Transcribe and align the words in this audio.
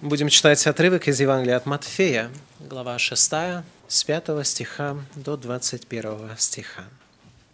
Будем 0.00 0.28
читать 0.28 0.64
отрывок 0.64 1.08
из 1.08 1.18
Евангелия 1.20 1.56
от 1.56 1.66
Матфея, 1.66 2.30
глава 2.60 3.00
6, 3.00 3.32
с 3.88 4.04
5 4.04 4.46
стиха 4.46 4.96
до 5.16 5.36
21 5.36 6.36
стиха. 6.38 6.84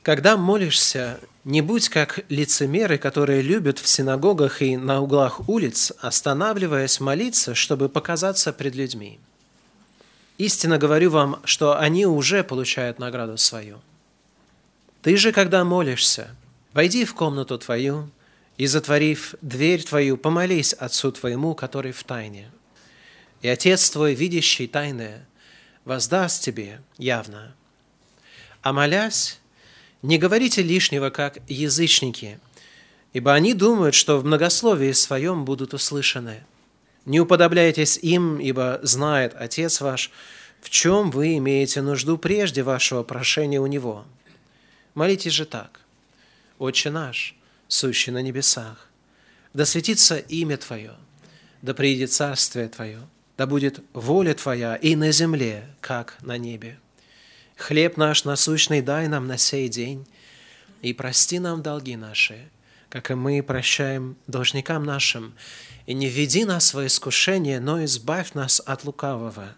«Когда 0.03 0.37
молишься, 0.37 1.21
не 1.45 1.63
будь 1.63 1.89
как 1.89 2.21
лицемеры, 2.29 2.99
которые 2.99 3.41
любят 3.41 3.79
в 3.79 3.89
синагогах 3.89 4.61
и 4.61 4.77
на 4.77 5.01
углах 5.01 5.49
улиц, 5.49 5.95
останавливаясь 6.03 7.01
молиться, 7.01 7.55
чтобы 7.55 7.89
показаться 7.89 8.53
пред 8.53 8.75
людьми. 8.75 9.19
Истинно 10.37 10.77
говорю 10.77 11.09
вам, 11.09 11.41
что 11.45 11.79
они 11.79 12.05
уже 12.05 12.45
получают 12.45 12.99
награду 12.99 13.39
свою. 13.39 13.81
Ты 15.01 15.17
же, 15.17 15.33
когда 15.33 15.65
молишься, 15.65 16.37
войди 16.75 17.07
в 17.07 17.15
комнату 17.15 17.57
твою, 17.57 18.11
и, 18.57 18.67
затворив 18.67 19.35
дверь 19.43 19.83
твою, 19.83 20.17
помолись 20.17 20.73
Отцу 20.75 21.13
твоему, 21.13 21.55
который 21.55 21.93
в 21.93 22.05
тайне. 22.05 22.51
И 23.43 23.49
Отец 23.49 23.91
твой, 23.91 24.15
видящий 24.15 24.67
тайное, 24.67 25.27
воздаст 25.85 26.43
тебе 26.43 26.81
явно. 26.97 27.55
А 28.63 28.73
молясь, 28.73 29.41
не 30.03 30.19
говорите 30.19 30.63
лишнего, 30.63 31.11
как 31.11 31.39
язычники, 31.49 32.39
ибо 33.13 33.35
они 33.35 33.55
думают, 33.55 33.95
что 33.95 34.19
в 34.19 34.25
многословии 34.25 34.93
своем 34.93 35.45
будут 35.45 35.75
услышаны. 35.75 36.45
Не 37.05 37.21
уподобляйтесь 37.21 37.99
им, 37.99 38.39
ибо 38.39 38.81
знает 38.83 39.35
Отец 39.37 39.81
ваш, 39.81 40.11
в 40.63 40.71
чем 40.71 41.11
вы 41.11 41.37
имеете 41.37 41.83
нужду 41.83 42.17
прежде 42.17 42.63
вашего 42.63 43.03
прошения 43.03 43.61
у 43.61 43.67
Него. 43.67 44.07
Молитесь 44.95 45.33
же 45.33 45.45
так. 45.45 45.81
Отче 46.59 46.89
наш– 46.91 47.35
сущий 47.75 48.13
на 48.13 48.23
небесах. 48.23 48.89
Да 49.53 49.65
светится 49.65 50.17
имя 50.17 50.57
Твое, 50.57 50.95
да 51.63 51.75
приедет 51.75 52.13
царствие 52.13 52.69
Твое, 52.69 53.01
да 53.37 53.47
будет 53.47 53.81
воля 53.93 54.35
Твоя 54.35 54.77
и 54.77 54.97
на 54.97 55.11
земле, 55.13 55.75
как 55.81 56.17
на 56.23 56.39
небе. 56.39 56.79
Хлеб 57.57 57.97
наш 57.97 58.25
насущный 58.25 58.81
дай 58.81 59.09
нам 59.09 59.27
на 59.27 59.39
сей 59.39 59.69
день, 59.69 60.07
и 60.83 60.93
прости 60.93 61.39
нам 61.39 61.63
долги 61.63 61.97
наши, 61.97 62.49
как 62.89 63.11
и 63.11 63.15
мы 63.15 63.43
прощаем 63.43 64.17
должникам 64.27 64.85
нашим, 64.85 65.35
и 65.87 65.95
не 65.95 66.09
введи 66.09 66.45
нас 66.45 66.75
в 66.75 66.87
искушение, 66.87 67.61
но 67.61 67.85
избавь 67.85 68.35
нас 68.35 68.61
от 68.65 68.85
лукавого, 68.85 69.55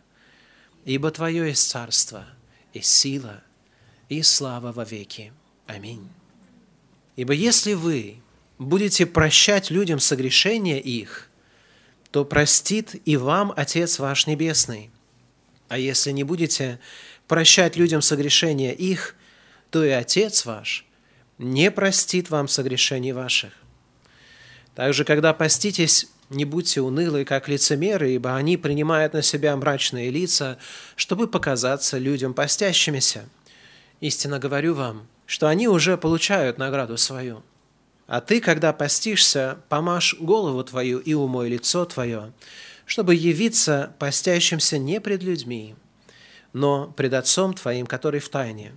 ибо 0.85 1.11
Твое 1.11 1.49
есть 1.49 1.69
царство, 1.69 2.27
и 2.73 2.81
сила, 2.81 3.43
и 4.09 4.23
слава 4.23 4.73
во 4.73 4.85
веки. 4.85 5.33
Аминь. 5.67 6.09
Ибо 7.17 7.33
если 7.33 7.73
вы 7.73 8.19
будете 8.59 9.07
прощать 9.07 9.71
людям 9.71 9.99
согрешения 9.99 10.79
их, 10.79 11.29
то 12.11 12.25
простит 12.25 12.95
и 13.07 13.17
вам 13.17 13.53
Отец 13.57 13.99
ваш 13.99 14.27
Небесный. 14.27 14.91
А 15.69 15.79
если 15.79 16.13
не 16.13 16.25
будете 16.25 16.79
прощать 17.27 17.77
людям 17.77 18.03
согрешения 18.03 18.73
их, 18.73 19.17
то 19.71 19.85
и 19.85 19.89
Отец 19.89 20.45
ваш 20.45 20.87
не 21.39 21.71
простит 21.71 22.31
вам 22.31 22.49
согрешений 22.49 23.13
ваших. 23.13 23.53
Также, 24.75 25.05
когда 25.05 25.33
поститесь, 25.33 26.07
не 26.29 26.45
будьте 26.45 26.81
унылы, 26.81 27.25
как 27.25 27.49
лицемеры, 27.49 28.13
ибо 28.13 28.37
они 28.37 28.57
принимают 28.57 29.15
на 29.15 29.23
себя 29.23 29.57
мрачные 29.57 30.11
лица, 30.11 30.59
чтобы 30.97 31.29
показаться 31.29 31.99
людям 31.99 32.35
постящимися. 32.35 33.29
Истинно 34.01 34.39
говорю 34.39 34.75
вам– 34.75 35.09
что 35.27 35.49
они 35.49 35.69
уже 35.69 35.99
получают 35.99 36.59
награду 36.59 36.97
свою. 36.97 37.43
А 38.07 38.21
ты, 38.21 38.41
когда 38.41 38.73
постишься, 38.73 39.59
помажь 39.69 40.15
голову 40.19 40.63
твою 40.63 40.99
и 40.99 41.13
умой 41.15 41.49
лицо 41.49 41.85
твое, 41.85 42.33
чтобы 42.85 43.15
явиться 43.15 43.95
постящимся 43.99 44.79
не 44.79 45.01
пред 45.01 45.23
людьми, 45.23 45.75
но 46.53 46.87
пред 46.97 47.15
Отцом 47.15 47.53
твоим, 47.53 47.87
который 47.87 48.21
в 48.21 48.29
тайне. 48.29 48.73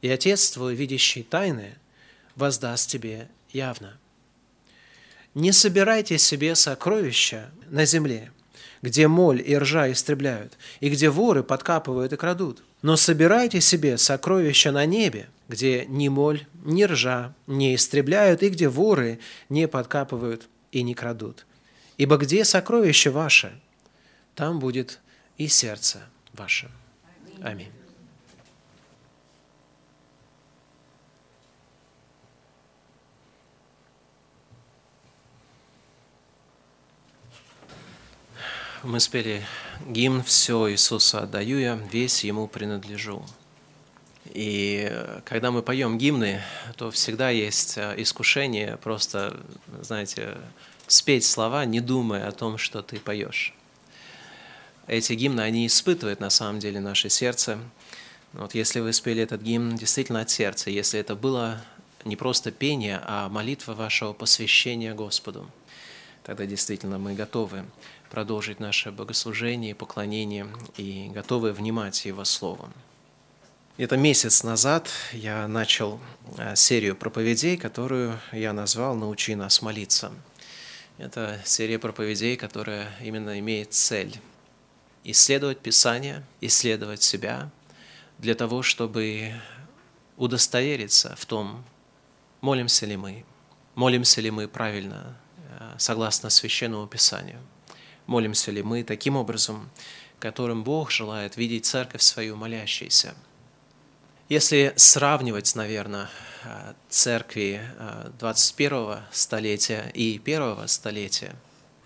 И 0.00 0.08
Отец 0.08 0.50
твой, 0.50 0.74
видящий 0.74 1.22
тайны, 1.22 1.76
воздаст 2.36 2.88
тебе 2.88 3.28
явно. 3.50 3.98
Не 5.34 5.52
собирайте 5.52 6.16
себе 6.16 6.54
сокровища 6.54 7.50
на 7.68 7.84
земле, 7.84 8.32
где 8.80 9.08
моль 9.08 9.42
и 9.44 9.56
ржа 9.56 9.92
истребляют, 9.92 10.56
и 10.80 10.88
где 10.88 11.10
воры 11.10 11.42
подкапывают 11.42 12.12
и 12.12 12.16
крадут– 12.16 12.62
но 12.84 12.96
собирайте 12.96 13.62
себе 13.62 13.96
сокровища 13.96 14.70
на 14.70 14.84
небе, 14.84 15.30
где 15.48 15.86
ни 15.86 16.08
моль, 16.08 16.46
ни 16.64 16.84
ржа 16.84 17.34
не 17.46 17.74
истребляют, 17.74 18.42
и 18.42 18.48
где 18.48 18.68
воры 18.68 19.20
не 19.48 19.68
подкапывают 19.68 20.48
и 20.72 20.82
не 20.82 20.94
крадут. 20.94 21.46
Ибо 21.96 22.16
где 22.16 22.44
сокровище 22.44 23.10
ваше, 23.10 23.60
там 24.34 24.58
будет 24.58 25.00
и 25.36 25.46
сердце 25.48 26.02
ваше. 26.32 26.70
Аминь. 27.42 27.70
Мы 38.82 39.00
спели 39.00 39.42
гимн 39.86 40.22
«Все 40.22 40.70
Иисуса 40.70 41.20
отдаю 41.20 41.58
я, 41.58 41.74
весь 41.74 42.22
Ему 42.22 42.46
принадлежу». 42.48 43.24
И 44.34 44.92
когда 45.24 45.52
мы 45.52 45.62
поем 45.62 45.96
гимны, 45.96 46.42
то 46.76 46.90
всегда 46.90 47.30
есть 47.30 47.78
э, 47.78 47.94
искушение 47.98 48.76
просто, 48.78 49.40
знаете, 49.80 50.36
спеть 50.88 51.24
слова, 51.24 51.64
не 51.64 51.80
думая 51.80 52.26
о 52.26 52.32
том, 52.32 52.58
что 52.58 52.82
ты 52.82 52.98
поешь. 52.98 53.54
Эти 54.88 55.12
гимны, 55.12 55.40
они 55.40 55.68
испытывают 55.68 56.18
на 56.18 56.30
самом 56.30 56.58
деле 56.58 56.80
наше 56.80 57.10
сердце. 57.10 57.60
Вот 58.32 58.56
если 58.56 58.80
вы 58.80 58.92
спели 58.92 59.22
этот 59.22 59.40
гимн 59.40 59.76
действительно 59.76 60.20
от 60.20 60.30
сердца, 60.30 60.68
если 60.68 60.98
это 60.98 61.14
было 61.14 61.64
не 62.04 62.16
просто 62.16 62.50
пение, 62.50 63.00
а 63.04 63.28
молитва 63.28 63.74
вашего 63.74 64.12
посвящения 64.12 64.94
Господу, 64.94 65.48
тогда 66.24 66.44
действительно 66.44 66.98
мы 66.98 67.14
готовы 67.14 67.64
продолжить 68.10 68.58
наше 68.58 68.90
богослужение 68.90 69.76
поклонение 69.76 70.48
и 70.76 71.08
готовы 71.14 71.52
внимать 71.52 72.04
Его 72.04 72.24
Словом. 72.24 72.72
Это 73.76 73.96
месяц 73.96 74.44
назад 74.44 74.88
я 75.12 75.48
начал 75.48 76.00
э, 76.38 76.54
серию 76.54 76.94
проповедей, 76.94 77.56
которую 77.56 78.18
я 78.32 78.52
назвал 78.52 78.94
«Научи 78.94 79.34
нас 79.34 79.62
молиться». 79.62 80.12
Это 80.98 81.40
серия 81.44 81.78
проповедей, 81.78 82.36
которая 82.36 82.88
именно 83.00 83.38
имеет 83.40 83.72
цель 83.72 84.20
исследовать 85.02 85.58
Писание, 85.58 86.24
исследовать 86.40 87.02
себя, 87.02 87.50
для 88.18 88.34
того, 88.34 88.62
чтобы 88.62 89.32
удостовериться 90.16 91.16
в 91.18 91.26
том, 91.26 91.64
молимся 92.40 92.86
ли 92.86 92.96
мы, 92.96 93.24
молимся 93.74 94.20
ли 94.20 94.30
мы 94.30 94.46
правильно, 94.46 95.16
э, 95.58 95.74
согласно 95.78 96.30
Священному 96.30 96.86
Писанию– 96.86 97.40
Молимся 98.06 98.50
ли 98.50 98.62
мы 98.62 98.84
таким 98.84 99.16
образом, 99.16 99.70
которым 100.18 100.62
Бог 100.62 100.90
желает 100.90 101.36
видеть 101.36 101.64
церковь 101.64 102.02
свою 102.02 102.36
молящейся? 102.36 103.14
Если 104.28 104.72
сравнивать, 104.76 105.54
наверное, 105.54 106.08
церкви 106.88 107.60
21 108.18 109.00
столетия 109.12 109.90
и 109.94 110.18
первого 110.18 110.66
столетия, 110.66 111.34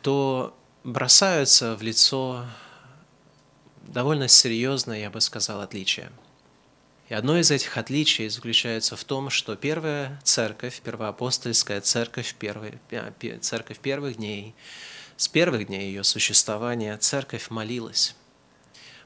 то 0.03 0.57
бросаются 0.85 1.75
в 1.77 1.83
лицо 1.83 2.47
довольно 3.83 4.29
серьезное, 4.29 5.01
я 5.01 5.11
бы 5.11 5.21
сказал, 5.21 5.61
отличие. 5.61 6.11
И 7.09 7.15
одно 7.15 7.39
из 7.39 7.51
этих 7.51 7.77
отличий 7.77 8.29
заключается 8.29 8.97
в 8.97 9.05
том, 9.05 9.31
что 9.31 9.57
первая 9.57 10.21
церковь, 10.25 10.81
первоапостольская 10.83 11.81
церковь, 11.81 12.35
первый, 12.39 12.79
церковь 13.41 13.79
первых 13.79 14.17
дней– 14.17 14.55
с 15.19 15.27
первых 15.27 15.67
дней 15.67 15.89
ее 15.89 16.05
существования 16.05 16.97
церковь 16.97 17.51
молилась. 17.51 18.15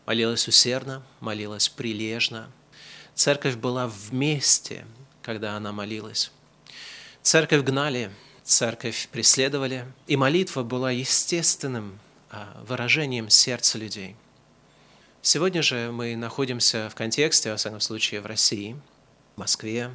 Молилась 0.05 0.47
усердно, 0.47 1.03
молилась 1.21 1.71
прилежно. 1.71 2.53
Церковь 3.15 3.57
была 3.57 3.87
вместе, 3.87 4.87
когда 5.23 5.57
она 5.57 5.73
молилась. 5.73 6.31
Церковь 7.23 7.63
гнали, 7.63 8.11
церковь 8.43 9.09
преследовали, 9.13 9.85
и 10.07 10.17
молитва 10.17 10.63
была 10.63 10.91
естественным 10.91 12.01
а, 12.31 12.63
выражением 12.67 13.31
сердца 13.31 13.79
людей. 13.79 14.17
Сегодня 15.21 15.63
же 15.63 15.93
мы 15.93 16.17
находимся 16.17 16.89
в 16.91 16.95
контексте, 16.95 17.51
во 17.51 17.57
всяком 17.57 17.81
случае, 17.81 18.21
в 18.21 18.27
России, 18.27 18.77
в 19.37 19.39
Москве, 19.39 19.91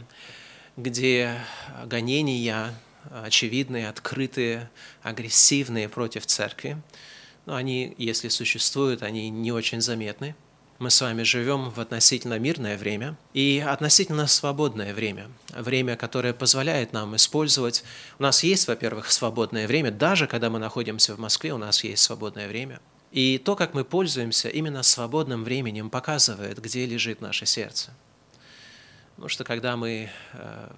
где 0.78 1.38
гонения 1.86 2.74
очевидные, 3.12 3.90
открытые, 3.90 4.70
агрессивные 5.02 5.90
против 5.90 6.26
церкви. 6.26 6.82
Но 7.46 7.56
они, 7.56 7.94
если 7.98 8.30
существуют, 8.30 9.04
они 9.04 9.30
не 9.30 9.52
очень 9.52 9.82
заметны. 9.82 10.36
Мы 10.80 10.92
с 10.92 11.02
вами 11.02 11.24
живем 11.24 11.72
в 11.72 11.80
относительно 11.80 12.38
мирное 12.38 12.78
время 12.78 13.18
и 13.34 13.64
относительно 13.66 14.28
свободное 14.28 14.94
время. 14.94 15.28
Время, 15.50 15.96
которое 15.96 16.34
позволяет 16.34 16.94
нам 16.94 17.16
использовать... 17.16 17.84
У 18.20 18.24
нас 18.24 18.44
есть, 18.44 18.68
во-первых, 18.68 19.12
свободное 19.12 19.66
время. 19.66 19.90
Даже 19.90 20.28
когда 20.28 20.52
мы 20.52 20.60
находимся 20.60 21.16
в 21.16 21.20
Москве, 21.20 21.52
у 21.52 21.58
нас 21.58 21.84
есть 21.84 22.04
свободное 22.04 22.48
время. 22.48 22.80
И 23.12 23.40
то, 23.40 23.56
как 23.56 23.74
мы 23.74 23.84
пользуемся 23.86 24.50
именно 24.50 24.84
свободным 24.84 25.44
временем, 25.44 25.90
показывает, 25.90 26.60
где 26.60 26.86
лежит 26.86 27.22
наше 27.22 27.48
сердце. 27.48 27.92
Потому 29.16 29.30
что 29.30 29.44
когда 29.46 29.78
мы 29.78 30.12
э, 30.34 30.70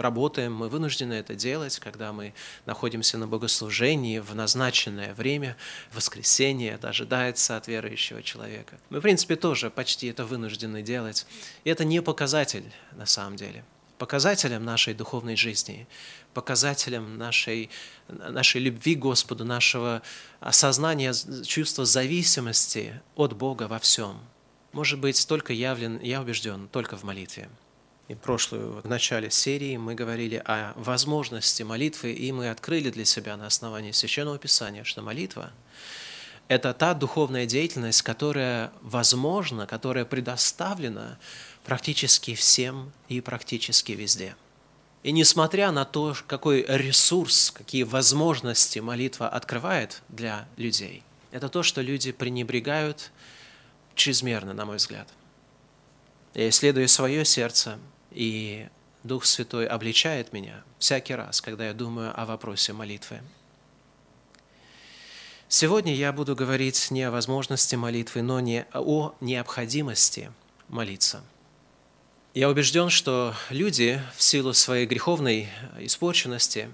работаем, 0.00 0.54
мы 0.54 0.68
вынуждены 0.68 1.14
это 1.14 1.34
делать, 1.34 1.78
когда 1.78 2.12
мы 2.12 2.34
находимся 2.66 3.18
на 3.18 3.26
богослужении 3.26 4.18
в 4.18 4.34
назначенное 4.34 5.14
время, 5.14 5.56
воскресенье, 5.92 6.72
это 6.72 6.88
ожидается 6.88 7.56
от 7.56 7.68
верующего 7.68 8.22
человека. 8.22 8.78
Мы, 8.90 8.98
в 8.98 9.02
принципе, 9.02 9.36
тоже 9.36 9.70
почти 9.70 10.08
это 10.08 10.24
вынуждены 10.24 10.82
делать. 10.82 11.26
И 11.64 11.70
это 11.70 11.84
не 11.84 12.02
показатель 12.02 12.64
на 12.92 13.06
самом 13.06 13.36
деле. 13.36 13.64
Показателем 13.98 14.64
нашей 14.64 14.94
духовной 14.94 15.36
жизни, 15.36 15.88
показателем 16.32 17.18
нашей, 17.18 17.68
нашей 18.08 18.60
любви 18.60 18.94
к 18.94 19.00
Господу, 19.00 19.44
нашего 19.44 20.02
осознания, 20.38 21.12
чувства 21.44 21.84
зависимости 21.84 23.00
от 23.16 23.36
Бога 23.36 23.64
во 23.64 23.78
всем 23.80 24.20
может 24.72 25.00
быть 25.00 25.26
только 25.26 25.52
явлен, 25.52 25.98
я 26.00 26.20
убежден, 26.20 26.68
только 26.68 26.96
в 26.96 27.02
молитве 27.02 27.48
и 28.08 28.14
прошлую, 28.14 28.80
в 28.80 28.88
начале 28.88 29.30
серии 29.30 29.76
мы 29.76 29.94
говорили 29.94 30.42
о 30.44 30.72
возможности 30.76 31.62
молитвы, 31.62 32.12
и 32.12 32.32
мы 32.32 32.50
открыли 32.50 32.90
для 32.90 33.04
себя 33.04 33.36
на 33.36 33.46
основании 33.46 33.92
Священного 33.92 34.38
Писания, 34.38 34.82
что 34.84 35.02
молитва– 35.02 35.52
это 36.48 36.72
та 36.72 36.94
духовная 36.94 37.44
деятельность, 37.44 38.00
которая 38.00 38.72
возможна, 38.80 39.66
которая 39.66 40.06
предоставлена 40.06 41.18
практически 41.64 42.34
всем 42.34 42.90
и 43.08 43.20
практически 43.20 43.92
везде. 43.92 44.34
И 45.02 45.12
несмотря 45.12 45.70
на 45.70 45.84
то, 45.84 46.16
какой 46.26 46.64
ресурс, 46.66 47.50
какие 47.50 47.82
возможности 47.82 48.78
молитва 48.78 49.28
открывает 49.28 50.02
для 50.08 50.48
людей, 50.56 51.02
это 51.30 51.50
то, 51.50 51.62
что 51.62 51.82
люди 51.82 52.12
пренебрегают 52.12 53.12
чрезмерно, 53.94 54.54
на 54.54 54.64
мой 54.64 54.78
взгляд. 54.78 55.08
И 56.32 56.48
исследуя 56.48 56.86
свое 56.86 57.26
сердце, 57.26 57.78
и 58.10 58.68
Дух 59.04 59.24
Святой 59.24 59.66
обличает 59.66 60.32
меня 60.32 60.62
всякий 60.78 61.14
раз, 61.14 61.40
когда 61.40 61.66
я 61.66 61.74
думаю 61.74 62.12
о 62.20 62.26
вопросе 62.26 62.72
молитвы. 62.72 63.20
Сегодня 65.48 65.94
я 65.94 66.12
буду 66.12 66.36
говорить 66.36 66.90
не 66.90 67.04
о 67.04 67.10
возможности 67.10 67.74
молитвы, 67.74 68.22
но 68.22 68.40
не 68.40 68.66
о 68.74 69.14
необходимости 69.20 70.30
молиться. 70.68 71.22
Я 72.34 72.50
убежден, 72.50 72.90
что 72.90 73.34
люди 73.48 74.00
в 74.16 74.22
силу 74.22 74.52
своей 74.52 74.86
греховной 74.86 75.48
испорченности, 75.78 76.68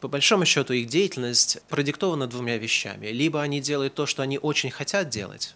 по 0.00 0.08
большому 0.08 0.44
счету 0.44 0.72
их 0.72 0.88
деятельность 0.88 1.62
продиктована 1.68 2.26
двумя 2.26 2.58
вещами. 2.58 3.06
Либо 3.06 3.40
они 3.40 3.60
делают 3.60 3.94
то, 3.94 4.06
что 4.06 4.22
они 4.22 4.38
очень 4.38 4.70
хотят 4.70 5.08
делать, 5.08 5.54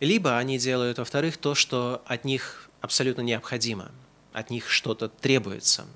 либо 0.00 0.38
они 0.38 0.58
делают, 0.58 0.98
во-вторых, 0.98 1.36
то, 1.36 1.54
что 1.54 2.02
от 2.06 2.24
них 2.24 2.67
абсолютно 2.80 3.22
необходимо, 3.22 3.90
от 4.32 4.50
них 4.50 4.68
что-то 4.70 5.08
требуется. 5.08 5.86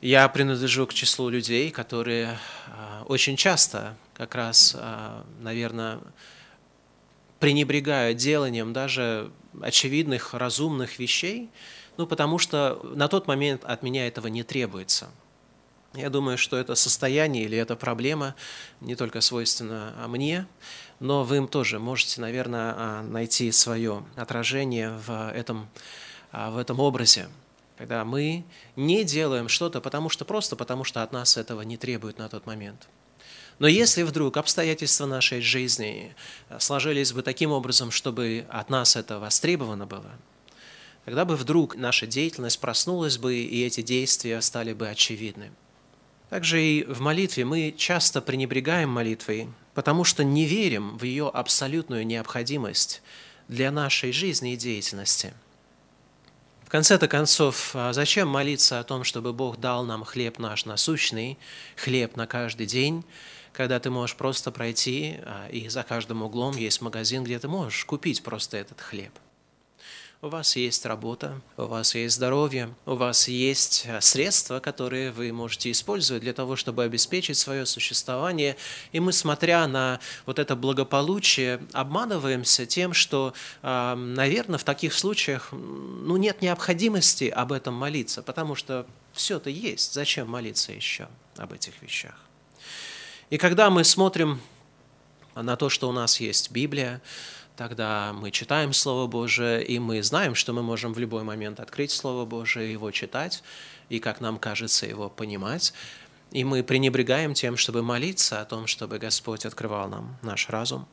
Я 0.00 0.28
принадлежу 0.28 0.86
к 0.86 0.94
числу 0.94 1.28
людей, 1.28 1.70
которые 1.70 2.38
а, 2.68 3.04
очень 3.08 3.36
часто 3.36 3.96
как 4.14 4.36
раз, 4.36 4.76
а, 4.78 5.24
наверное, 5.40 5.98
пренебрегают 7.40 8.16
деланием 8.16 8.72
даже 8.72 9.32
очевидных, 9.60 10.34
разумных 10.34 10.98
вещей, 10.98 11.50
ну, 11.96 12.06
потому 12.06 12.38
что 12.38 12.80
на 12.94 13.08
тот 13.08 13.26
момент 13.26 13.64
от 13.64 13.82
меня 13.82 14.06
этого 14.06 14.28
не 14.28 14.44
требуется. 14.44 15.08
Я 15.94 16.10
думаю, 16.10 16.38
что 16.38 16.56
это 16.56 16.74
состояние 16.74 17.44
или 17.44 17.56
эта 17.56 17.74
проблема 17.74 18.36
не 18.80 18.94
только 18.94 19.20
свойственна 19.20 19.94
мне, 20.06 20.46
но 21.00 21.24
вы 21.24 21.36
им 21.38 21.48
тоже 21.48 21.78
можете, 21.78 22.20
наверное, 22.20 22.74
а, 22.76 23.02
найти 23.02 23.50
свое 23.52 24.04
отражение 24.16 24.90
в 25.06 25.30
этом, 25.30 25.68
а, 26.32 26.50
в 26.50 26.58
этом 26.58 26.80
образе, 26.80 27.28
когда 27.76 28.04
мы 28.04 28.44
не 28.76 29.04
делаем 29.04 29.48
что-то, 29.48 29.80
потому 29.80 30.08
что 30.08 30.24
просто 30.24 30.56
потому 30.56 30.84
что 30.84 31.02
от 31.02 31.12
нас 31.12 31.36
этого 31.36 31.62
не 31.62 31.76
требуют 31.76 32.18
на 32.18 32.28
тот 32.28 32.46
момент. 32.46 32.88
Но 33.58 33.66
если 33.66 34.04
вдруг 34.04 34.36
обстоятельства 34.36 35.06
нашей 35.06 35.40
жизни 35.40 36.14
а, 36.48 36.58
сложились 36.58 37.12
бы 37.12 37.22
таким 37.22 37.52
образом, 37.52 37.90
чтобы 37.90 38.46
от 38.48 38.70
нас 38.70 38.96
это 38.96 39.18
востребовано 39.18 39.86
было, 39.86 40.10
тогда 41.04 41.24
бы 41.24 41.36
вдруг 41.36 41.76
наша 41.76 42.06
деятельность 42.06 42.60
проснулась 42.60 43.18
бы, 43.18 43.36
и 43.36 43.64
эти 43.64 43.82
действия 43.82 44.40
стали 44.42 44.72
бы 44.72 44.88
очевидны. 44.88 45.52
Также 46.30 46.62
и 46.62 46.84
в 46.84 47.00
молитве 47.00 47.44
мы 47.44 47.74
часто 47.76 48.20
пренебрегаем 48.20 48.90
молитвой, 48.90 49.48
потому 49.74 50.04
что 50.04 50.24
не 50.24 50.44
верим 50.44 50.98
в 50.98 51.04
ее 51.04 51.28
абсолютную 51.28 52.06
необходимость 52.06 53.02
для 53.48 53.70
нашей 53.70 54.12
жизни 54.12 54.52
и 54.52 54.56
деятельности. 54.56 55.32
В 56.66 56.70
конце-то 56.70 57.08
концов, 57.08 57.70
а 57.72 57.94
зачем 57.94 58.28
молиться 58.28 58.78
о 58.78 58.84
том, 58.84 59.04
чтобы 59.04 59.32
Бог 59.32 59.58
дал 59.58 59.86
нам 59.86 60.04
хлеб 60.04 60.38
наш 60.38 60.66
насущный, 60.66 61.38
хлеб 61.76 62.14
на 62.16 62.26
каждый 62.26 62.66
день, 62.66 63.04
когда 63.54 63.80
ты 63.80 63.88
можешь 63.88 64.16
просто 64.16 64.50
пройти, 64.50 65.16
а, 65.22 65.48
и 65.48 65.70
за 65.70 65.82
каждым 65.82 66.22
углом 66.22 66.54
есть 66.58 66.82
магазин, 66.82 67.24
где 67.24 67.38
ты 67.38 67.48
можешь 67.48 67.86
купить 67.86 68.22
просто 68.22 68.58
этот 68.58 68.82
хлеб– 68.82 69.12
у 70.20 70.28
вас 70.28 70.56
есть 70.56 70.84
работа, 70.84 71.40
у 71.56 71.66
вас 71.66 71.94
есть 71.94 72.16
здоровье, 72.16 72.74
у 72.86 72.96
вас 72.96 73.28
есть 73.28 73.84
э, 73.86 74.00
средства, 74.00 74.58
которые 74.58 75.12
вы 75.12 75.32
можете 75.32 75.70
использовать 75.70 76.22
для 76.22 76.32
того, 76.32 76.56
чтобы 76.56 76.82
обеспечить 76.82 77.38
свое 77.38 77.64
существование. 77.66 78.56
И 78.90 78.98
мы, 78.98 79.12
смотря 79.12 79.68
на 79.68 80.00
вот 80.26 80.40
это 80.40 80.56
благополучие, 80.56 81.60
обманываемся 81.72 82.66
тем, 82.66 82.94
что, 82.94 83.32
наверное, 83.62 84.58
в 84.58 84.64
таких 84.64 84.92
случаях 84.92 85.50
ну, 85.52 86.16
нет 86.16 86.42
необходимости 86.42 87.28
об 87.28 87.52
этом 87.52 87.74
молиться, 87.74 88.20
потому 88.22 88.56
что 88.56 88.86
все 89.12 89.36
это 89.36 89.50
есть. 89.50 89.94
Зачем 89.94 90.28
молиться 90.28 90.72
еще 90.72 91.08
об 91.36 91.52
этих 91.52 91.80
вещах? 91.80 92.16
И 93.30 93.38
когда 93.38 93.70
мы 93.70 93.84
смотрим 93.84 94.40
на 95.36 95.56
то, 95.56 95.68
что 95.68 95.88
у 95.88 95.92
нас 95.92 96.18
есть 96.18 96.50
Библия, 96.50 97.00
тогда 97.58 98.12
мы 98.12 98.30
читаем 98.30 98.72
Слово 98.72 99.08
Божие, 99.08 99.64
и 99.64 99.80
мы 99.80 100.00
знаем, 100.04 100.36
что 100.36 100.52
мы 100.52 100.62
можем 100.62 100.92
в 100.94 100.98
любой 101.00 101.24
момент 101.24 101.58
открыть 101.58 101.90
Слово 101.90 102.24
Божие, 102.24 102.72
его 102.72 102.92
читать, 102.92 103.42
и, 103.88 103.98
как 103.98 104.20
нам 104.20 104.38
кажется, 104.38 104.86
его 104.86 105.10
понимать. 105.10 105.74
И 106.30 106.44
мы 106.44 106.62
пренебрегаем 106.62 107.34
тем, 107.34 107.56
чтобы 107.56 107.82
молиться 107.82 108.40
о 108.40 108.44
том, 108.44 108.68
чтобы 108.68 109.00
Господь 109.00 109.44
открывал 109.44 109.88
нам 109.88 110.16
наш 110.22 110.48
разум. 110.48 110.86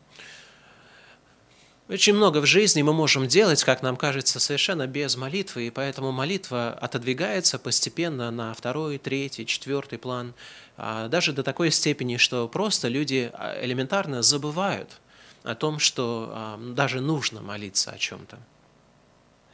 Очень 1.88 2.16
много 2.16 2.42
в 2.42 2.48
жизни 2.48 2.82
мы 2.82 2.94
можем 2.94 3.28
делать, 3.28 3.64
как 3.64 3.84
нам 3.84 3.96
кажется, 3.96 4.40
совершенно 4.40 4.88
без 4.88 5.16
молитвы, 5.18 5.68
и 5.68 5.70
поэтому 5.70 6.12
молитва 6.12 6.72
отодвигается 6.82 7.60
постепенно 7.60 8.32
на 8.32 8.56
второй, 8.56 8.98
третий, 8.98 9.46
четвертый 9.46 10.00
план, 10.00 10.34
а 10.78 11.10
даже 11.10 11.32
до 11.32 11.44
такой 11.44 11.70
степени, 11.70 12.18
что 12.18 12.48
просто 12.48 12.88
люди 12.88 13.30
а, 13.34 13.64
элементарно 13.64 14.24
забывают– 14.24 15.00
о 15.46 15.56
том, 15.56 15.80
что 15.80 16.32
а, 16.34 16.58
даже 16.58 17.02
нужно 17.02 17.42
молиться 17.42 17.92
о 17.92 17.98
чем-то. 17.98 18.40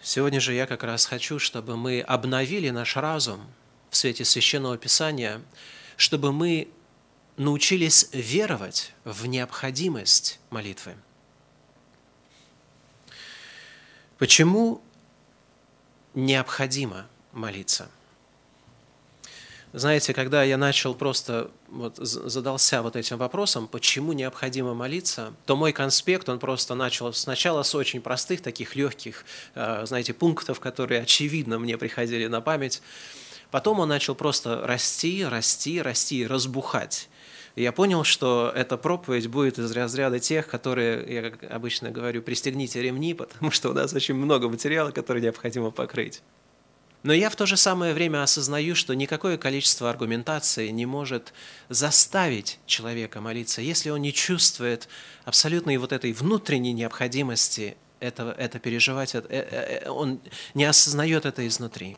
Сегодня 0.02 0.40
же 0.40 0.54
я 0.54 0.66
как 0.66 0.84
раз 0.84 1.06
хочу, 1.06 1.38
чтобы 1.38 1.78
мы 1.78 2.02
обновили 2.02 2.70
наш 2.70 2.96
разум 2.96 3.46
в 3.90 3.98
свете 3.98 4.26
Священного 4.26 4.78
Писания, 4.78 5.42
чтобы 5.98 6.32
мы 6.32 6.70
научились 7.38 8.10
веровать 8.14 8.94
в 9.04 9.28
необходимость 9.28 10.40
молитвы. 10.50 10.96
Почему 14.18 14.82
необходимо 16.14 17.08
молиться? 17.32 17.90
Знаете, 19.74 20.14
когда 20.14 20.44
я 20.44 20.58
начал 20.58 20.94
просто 20.94 21.50
вот 21.70 21.96
задался 21.96 22.82
вот 22.82 22.98
этим 22.98 23.18
вопросом, 23.18 23.70
почему 23.70 24.12
необходимо 24.12 24.74
молиться, 24.74 25.34
то 25.46 25.56
мой 25.56 25.72
конспект, 25.72 26.28
он 26.28 26.40
просто 26.40 26.76
начал 26.76 27.14
сначала 27.14 27.64
с 27.64 27.74
очень 27.74 28.02
простых, 28.02 28.42
таких 28.42 28.76
легких, 28.76 29.24
э, 29.56 29.86
знаете, 29.86 30.14
пунктов, 30.14 30.60
которые 30.60 31.02
очевидно 31.02 31.58
мне 31.58 31.78
приходили 31.78 32.28
на 32.28 32.42
память. 32.42 32.82
Потом 33.50 33.80
он 33.80 33.88
начал 33.88 34.14
просто 34.14 34.68
расти, 34.68 35.24
расти, 35.24 35.82
расти, 35.82 36.28
разбухать. 36.28 37.08
И 37.56 37.64
я 37.64 37.72
понял, 37.72 38.04
что 38.04 38.52
эта 38.54 38.78
проповедь 38.78 39.28
будет 39.28 39.58
из 39.58 39.72
разряда 39.72 40.20
тех, 40.20 40.48
которые, 40.48 41.14
я 41.14 41.30
как 41.30 41.50
обычно 41.50 41.92
говорю, 41.92 42.22
пристегните 42.22 42.82
ремни, 42.82 43.14
потому 43.16 43.52
что 43.52 43.70
у 43.70 43.74
нас 43.74 43.94
очень 43.94 44.16
много 44.16 44.50
материала, 44.50 44.92
который 44.92 45.22
необходимо 45.22 45.72
покрыть. 45.72 46.22
Но 47.04 47.14
я 47.14 47.30
в 47.30 47.36
то 47.36 47.46
же 47.46 47.58
самое 47.58 47.94
время 47.94 48.22
осознаю, 48.22 48.76
что 48.76 48.94
никакое 48.94 49.38
количество 49.38 49.90
аргументации 49.90 50.68
не 50.70 50.86
может 50.86 51.34
заставить 51.70 52.60
человека 52.68 53.22
молиться, 53.22 53.62
если 53.62 53.90
он 53.90 54.02
не 54.02 54.14
чувствует 54.14 54.88
абсолютной 55.26 55.78
вот 55.78 55.94
этой 55.94 56.14
внутренней 56.14 56.74
необходимости 56.74 57.76
этого, 58.00 58.32
это 58.32 58.60
переживать, 58.60 59.16
э, 59.16 59.24
э, 59.30 59.82
э, 59.86 59.90
он 59.90 60.20
не 60.54 60.66
осознает 60.66 61.26
это 61.26 61.48
изнутри. 61.48 61.98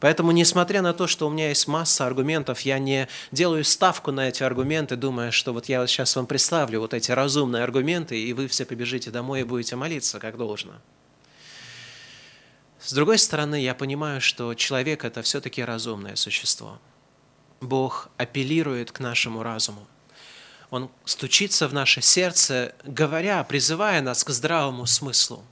Поэтому, 0.00 0.32
несмотря 0.32 0.80
на 0.80 0.94
то, 0.94 1.06
что 1.06 1.26
у 1.26 1.30
меня 1.30 1.48
есть 1.50 1.68
масса 1.68 2.06
аргументов, 2.06 2.60
я 2.62 2.78
не 2.78 3.06
делаю 3.32 3.64
ставку 3.64 4.12
на 4.12 4.28
эти 4.28 4.42
аргументы, 4.42 4.96
думая, 4.96 5.30
что 5.30 5.52
вот 5.52 5.66
я 5.66 5.80
вот 5.80 5.90
сейчас 5.90 6.16
вам 6.16 6.26
представлю 6.26 6.80
вот 6.80 6.94
эти 6.94 7.10
разумные 7.12 7.62
аргументы, 7.62 8.18
и 8.18 8.32
вы 8.32 8.48
все 8.48 8.64
побежите 8.64 9.10
домой 9.10 9.40
и 9.40 9.44
будете 9.44 9.76
молиться, 9.76 10.18
как 10.18 10.38
должно. 10.38 10.72
С 12.80 12.92
другой 12.94 13.18
стороны, 13.18 13.60
я 13.60 13.74
понимаю, 13.74 14.20
что 14.20 14.54
человек– 14.54 15.04
это 15.04 15.20
все-таки 15.22 15.62
разумное 15.62 16.16
существо. 16.16 16.78
Бог 17.60 18.08
апеллирует 18.16 18.90
к 18.90 19.00
нашему 19.00 19.42
разуму. 19.42 19.86
Он 20.70 20.90
стучится 21.04 21.68
в 21.68 21.74
наше 21.74 22.00
сердце, 22.00 22.74
говоря, 22.84 23.44
призывая 23.44 24.00
нас 24.00 24.24
к 24.24 24.30
здравому 24.30 24.86
смыслу. 24.86 25.44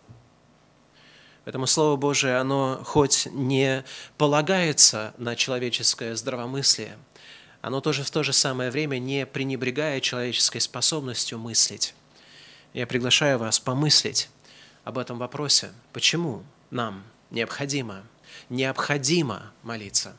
Поэтому 1.44 1.66
Слово 1.66 1.96
Божие, 1.96 2.38
оно 2.38 2.80
хоть 2.84 3.26
не 3.26 3.84
полагается 4.16 5.12
на 5.18 5.36
человеческое 5.36 6.14
здравомыслие, 6.14 6.96
оно 7.60 7.80
тоже 7.80 8.04
в 8.04 8.10
то 8.10 8.22
же 8.22 8.32
самое 8.32 8.70
время 8.70 8.98
не 8.98 9.26
пренебрегая 9.26 10.00
человеческой 10.00 10.60
способностью 10.60 11.38
мыслить. 11.38 11.94
Я 12.72 12.86
приглашаю 12.86 13.38
вас 13.38 13.58
помыслить 13.58 14.30
об 14.84 14.96
этом 14.96 15.18
вопросе. 15.18 15.72
Почему 15.92 16.44
нам 16.70 17.02
необходимо, 17.30 18.04
необходимо 18.48 19.52
молиться. 19.62 20.16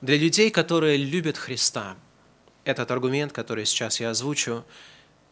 Для 0.00 0.16
людей, 0.16 0.50
которые 0.50 0.96
любят 0.98 1.36
Христа, 1.36 1.96
этот 2.64 2.90
аргумент, 2.90 3.32
который 3.32 3.64
сейчас 3.66 4.00
я 4.00 4.10
озвучу, 4.10 4.64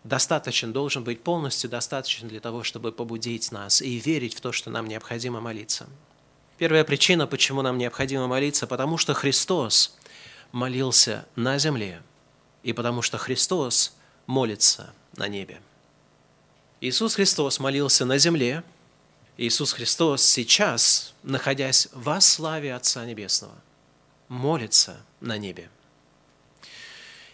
достаточен, 0.05 0.73
должен 0.73 1.05
быть 1.05 1.23
полностью 1.23 1.71
достаточен 1.71 2.29
для 2.29 2.41
того, 2.41 2.63
чтобы 2.63 2.93
побудить 2.93 3.53
нас 3.53 3.83
и 3.83 3.99
верить 3.99 4.35
в 4.35 4.41
то, 4.41 4.53
что 4.53 4.71
нам 4.71 4.89
необходимо 4.89 5.41
молиться. 5.41 5.89
Первая 6.59 6.85
причина, 6.85 7.27
почему 7.27 7.63
нам 7.63 7.79
необходимо 7.79 8.27
молиться, 8.27 8.67
потому 8.67 8.99
что 8.99 9.15
Христос 9.15 9.97
молился 10.53 11.27
на 11.35 11.59
земле, 11.59 12.03
и 12.63 12.73
потому 12.73 13.03
что 13.03 13.19
Христос 13.19 13.95
молится 14.27 14.93
на 15.17 15.29
небе. 15.29 15.61
Иисус 16.81 17.15
Христос 17.15 17.61
молился 17.61 18.05
на 18.05 18.19
земле, 18.19 18.65
Иисус 19.39 19.73
Христос 19.73 20.23
сейчас, 20.25 21.15
находясь 21.23 21.89
во 21.93 22.21
славе 22.21 22.75
Отца 22.75 23.05
Небесного, 23.07 23.55
молится 24.29 25.01
на 25.21 25.39
небе. 25.39 25.71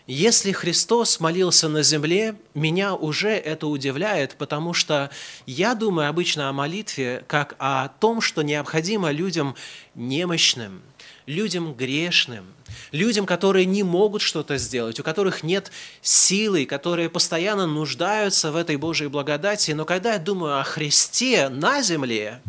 Если 0.07 0.53
Христос 0.53 1.21
молился 1.21 1.69
на 1.69 1.83
земле, 1.83 2.35
меня 2.55 2.95
уже 2.95 3.29
это 3.29 3.67
удивляет, 3.67 4.37
потому 4.37 4.73
что 4.73 5.11
я 5.45 5.75
думаю 5.75 6.09
обычно 6.09 6.49
о 6.49 6.53
молитве 6.55 7.25
как 7.27 7.57
о 7.59 7.89
том, 7.89 8.23
что 8.23 8.41
необходимо 8.41 9.11
людям 9.11 9.55
немощным, 9.95 10.81
людям 11.27 11.75
грешным, 11.75 12.47
людям, 12.93 13.27
которые 13.27 13.67
не 13.67 13.83
могут 13.83 14.23
что-то 14.23 14.57
сделать, 14.59 14.99
у 15.01 15.03
которых 15.03 15.43
нет 15.43 15.71
силы, 16.03 16.67
которые 16.67 17.11
постоянно 17.11 17.67
нуждаются 17.67 18.53
в 18.53 18.57
этой 18.57 18.77
Божьей 18.77 19.09
благодати. 19.09 19.73
Но 19.73 19.85
когда 19.85 20.15
я 20.15 20.19
думаю 20.19 20.61
о 20.61 20.65
Христе 20.65 21.49
на 21.49 21.83
земле, 21.83 22.41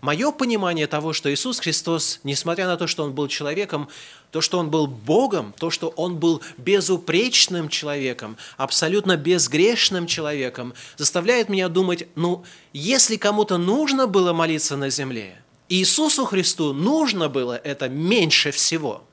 мое 0.00 0.30
понимание 0.32 0.86
того, 0.86 1.12
что 1.12 1.32
Иисус 1.32 1.60
Христос, 1.60 2.20
несмотря 2.24 2.66
на 2.66 2.76
то, 2.76 2.86
что 2.86 3.04
Он 3.04 3.12
был 3.12 3.28
человеком, 3.28 3.88
то, 4.30 4.40
что 4.40 4.58
Он 4.58 4.70
был 4.70 4.86
Богом, 4.86 5.54
то, 5.58 5.70
что 5.70 5.88
Он 5.88 6.16
был 6.16 6.40
безупречным 6.56 7.68
человеком, 7.68 8.36
абсолютно 8.56 9.16
безгрешным 9.16 10.06
человеком, 10.06 10.74
заставляет 10.96 11.48
меня 11.48 11.68
думать, 11.68 12.06
ну, 12.14 12.44
если 12.72 13.16
кому-то 13.16 13.58
нужно 13.58 14.06
было 14.06 14.32
молиться 14.32 14.76
на 14.76 14.90
земле– 14.90 15.36
Иисусу 15.70 16.24
Христу 16.24 16.72
нужно 16.72 17.28
было 17.28 17.56
это 17.56 17.88
меньше 17.88 18.50
всего. 18.50 19.04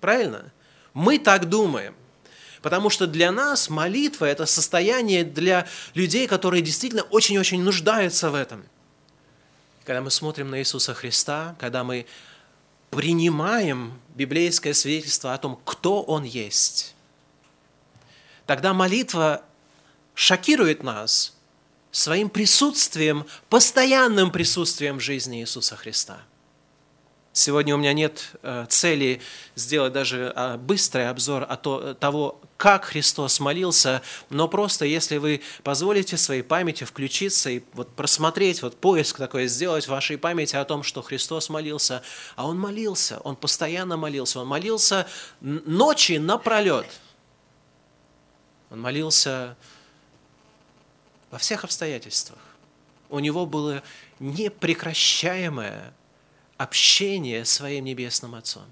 Правильно? 0.00 0.52
Мы 0.94 1.18
так 1.18 1.48
думаем. 1.48 1.94
Потому 2.62 2.90
что 2.90 3.06
для 3.06 3.30
нас 3.30 3.68
молитва– 3.68 4.24
это 4.26 4.46
состояние 4.46 5.24
для 5.24 5.66
людей, 5.94 6.26
которые 6.26 6.62
действительно 6.62 7.02
очень-очень 7.02 7.62
нуждаются 7.62 8.30
в 8.30 8.34
этом. 8.34 8.64
Когда 9.84 10.00
мы 10.00 10.10
смотрим 10.10 10.50
на 10.50 10.58
Иисуса 10.58 10.94
Христа, 10.94 11.54
когда 11.60 11.84
мы 11.84 12.06
принимаем 12.90 14.00
библейское 14.14 14.72
свидетельство 14.72 15.32
о 15.32 15.38
том, 15.38 15.60
кто 15.64 16.02
Он 16.02 16.24
есть, 16.24 16.94
тогда 18.46 18.72
молитва 18.74 19.42
шокирует 20.14 20.82
нас– 20.82 21.32
своим 21.96 22.28
присутствием, 22.28 23.26
постоянным 23.48 24.30
присутствием 24.30 24.98
в 24.98 25.00
жизни 25.00 25.40
Иисуса 25.40 25.76
Христа. 25.76 26.20
Сегодня 27.36 27.74
у 27.74 27.78
меня 27.78 27.92
нет 27.92 28.30
э, 28.42 28.64
цели 28.70 29.20
сделать 29.56 29.92
даже 29.92 30.32
а, 30.34 30.56
быстрый 30.56 31.10
обзор 31.10 31.44
о 31.46 31.94
того, 31.94 32.40
как 32.56 32.86
Христос 32.86 33.40
молился, 33.40 34.00
но 34.30 34.48
просто 34.48 34.86
если 34.86 35.18
вы 35.18 35.42
позволите 35.62 36.16
своей 36.16 36.40
памяти 36.40 36.84
включиться 36.84 37.50
и 37.50 37.62
вот 37.74 37.94
просмотреть, 37.94 38.62
вот 38.62 38.80
поиск 38.80 39.18
такой 39.18 39.48
сделать 39.48 39.84
в 39.84 39.88
вашей 39.88 40.16
памяти 40.16 40.56
о 40.56 40.64
том, 40.64 40.82
что 40.82 41.02
Христос 41.02 41.50
молился, 41.50 42.02
а 42.36 42.46
Он 42.46 42.58
молился, 42.58 43.18
Он 43.18 43.36
постоянно 43.36 43.98
молился, 43.98 44.40
Он 44.40 44.46
молился 44.46 45.06
ночи 45.42 46.12
напролет. 46.12 46.86
Он 48.70 48.80
молился 48.80 49.58
во 51.30 51.36
всех 51.36 51.64
обстоятельствах. 51.64 52.38
У 53.10 53.18
него 53.18 53.44
было 53.44 53.82
непрекращаемое 54.20 55.92
общение 56.56 57.44
с 57.44 57.52
своим 57.52 57.84
Небесным 57.84 58.34
Отцом. 58.34 58.64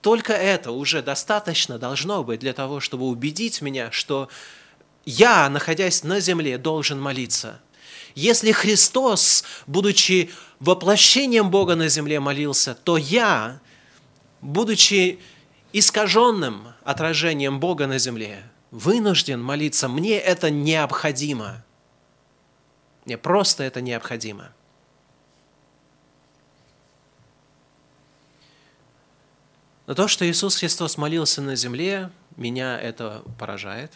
Только 0.00 0.32
это 0.32 0.70
уже 0.70 1.02
достаточно 1.02 1.78
должно 1.78 2.22
быть 2.22 2.40
для 2.40 2.52
того, 2.52 2.80
чтобы 2.80 3.06
убедить 3.06 3.60
меня, 3.60 3.90
что 3.90 4.28
я, 5.04 5.48
находясь 5.48 6.04
на 6.04 6.20
земле, 6.20 6.58
должен 6.58 7.00
молиться. 7.00 7.60
Если 8.14 8.52
Христос, 8.52 9.44
будучи 9.66 10.30
воплощением 10.60 11.50
Бога 11.50 11.74
на 11.74 11.88
земле, 11.88 12.20
молился, 12.20 12.74
то 12.74 12.96
я, 12.96 13.60
будучи 14.40 15.18
искаженным 15.72 16.68
отражением 16.84 17.60
Бога 17.60 17.86
на 17.86 17.98
земле, 17.98 18.42
вынужден 18.70 19.42
молиться, 19.42 19.88
мне 19.88 20.18
это 20.18 20.50
необходимо. 20.50 21.64
Мне 23.04 23.18
просто 23.18 23.64
это 23.64 23.80
необходимо. 23.80 24.52
Но 29.86 29.94
то, 29.94 30.08
что 30.08 30.28
Иисус 30.28 30.56
Христос 30.56 30.96
молился 30.96 31.40
на 31.40 31.54
земле, 31.54 32.10
меня 32.36 32.78
это 32.78 33.22
поражает. 33.38 33.92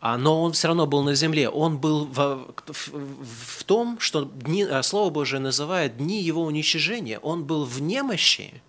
А, 0.00 0.16
но 0.16 0.42
Он 0.42 0.52
все 0.52 0.68
равно 0.68 0.86
был 0.86 1.02
на 1.02 1.14
земле. 1.14 1.50
Он 1.50 1.76
был 1.76 2.06
в, 2.06 2.54
в, 2.66 3.58
в 3.58 3.64
том, 3.64 4.00
что 4.00 4.24
дни, 4.24 4.62
а, 4.62 4.82
Слово 4.82 5.10
Божие 5.10 5.40
называет 5.40 5.98
дни 5.98 6.22
Его 6.22 6.42
уничижения. 6.42 7.18
Он 7.18 7.44
был 7.44 7.66
в 7.66 7.82
немощи. 7.82 8.62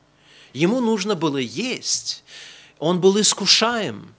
Ему 0.52 0.82
нужно 0.82 1.16
было 1.16 1.38
есть. 1.38 2.26
Он 2.80 3.00
был 3.00 3.20
искушаем. 3.20 4.14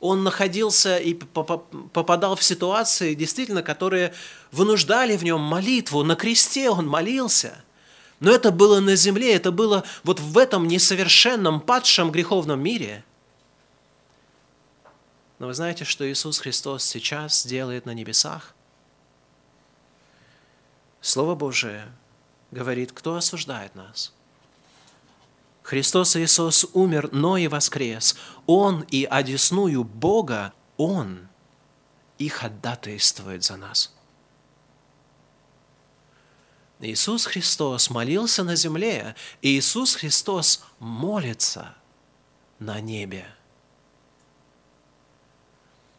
Он 0.00 0.22
находился 0.22 0.98
и 0.98 1.14
попадал 1.14 2.36
в 2.36 2.42
ситуации, 2.42 3.14
действительно, 3.14 3.62
которые 3.62 4.12
вынуждали 4.52 5.16
в 5.16 5.24
нем 5.24 5.40
молитву. 5.40 6.04
На 6.04 6.16
кресте 6.16 6.68
он 6.68 6.86
молился. 6.86 7.64
Но 8.20 8.30
это 8.30 8.50
было 8.50 8.80
на 8.80 8.96
земле, 8.96 9.34
это 9.34 9.52
было 9.52 9.84
вот 10.02 10.20
в 10.20 10.38
этом 10.38 10.68
несовершенном, 10.68 11.60
падшем 11.60 12.10
греховном 12.10 12.60
мире. 12.60 13.04
Но 15.38 15.48
вы 15.48 15.54
знаете, 15.54 15.84
что 15.84 16.10
Иисус 16.10 16.38
Христос 16.38 16.84
сейчас 16.84 17.46
делает 17.46 17.84
на 17.84 17.92
небесах? 17.92 18.54
Слово 21.00 21.34
Божие 21.34 21.92
говорит, 22.50 22.92
кто 22.92 23.16
осуждает 23.16 23.74
нас– 23.74 24.12
Христос 25.66 26.14
Иисус 26.14 26.64
умер, 26.74 27.08
но 27.10 27.36
и 27.36 27.48
воскрес. 27.48 28.14
Он 28.46 28.82
и 28.82 29.04
одесную 29.04 29.82
Бога, 29.82 30.52
Он 30.76 31.26
и 32.18 32.28
ходатайствует 32.28 33.42
за 33.42 33.56
нас. 33.56 33.92
Иисус 36.80 37.24
Христос 37.24 37.88
молился 37.88 38.44
на 38.44 38.54
земле, 38.54 39.14
и 39.40 39.58
Иисус 39.58 39.94
Христос 39.94 40.62
молится 40.78 41.74
на 42.58 42.80
небе. 42.80 43.26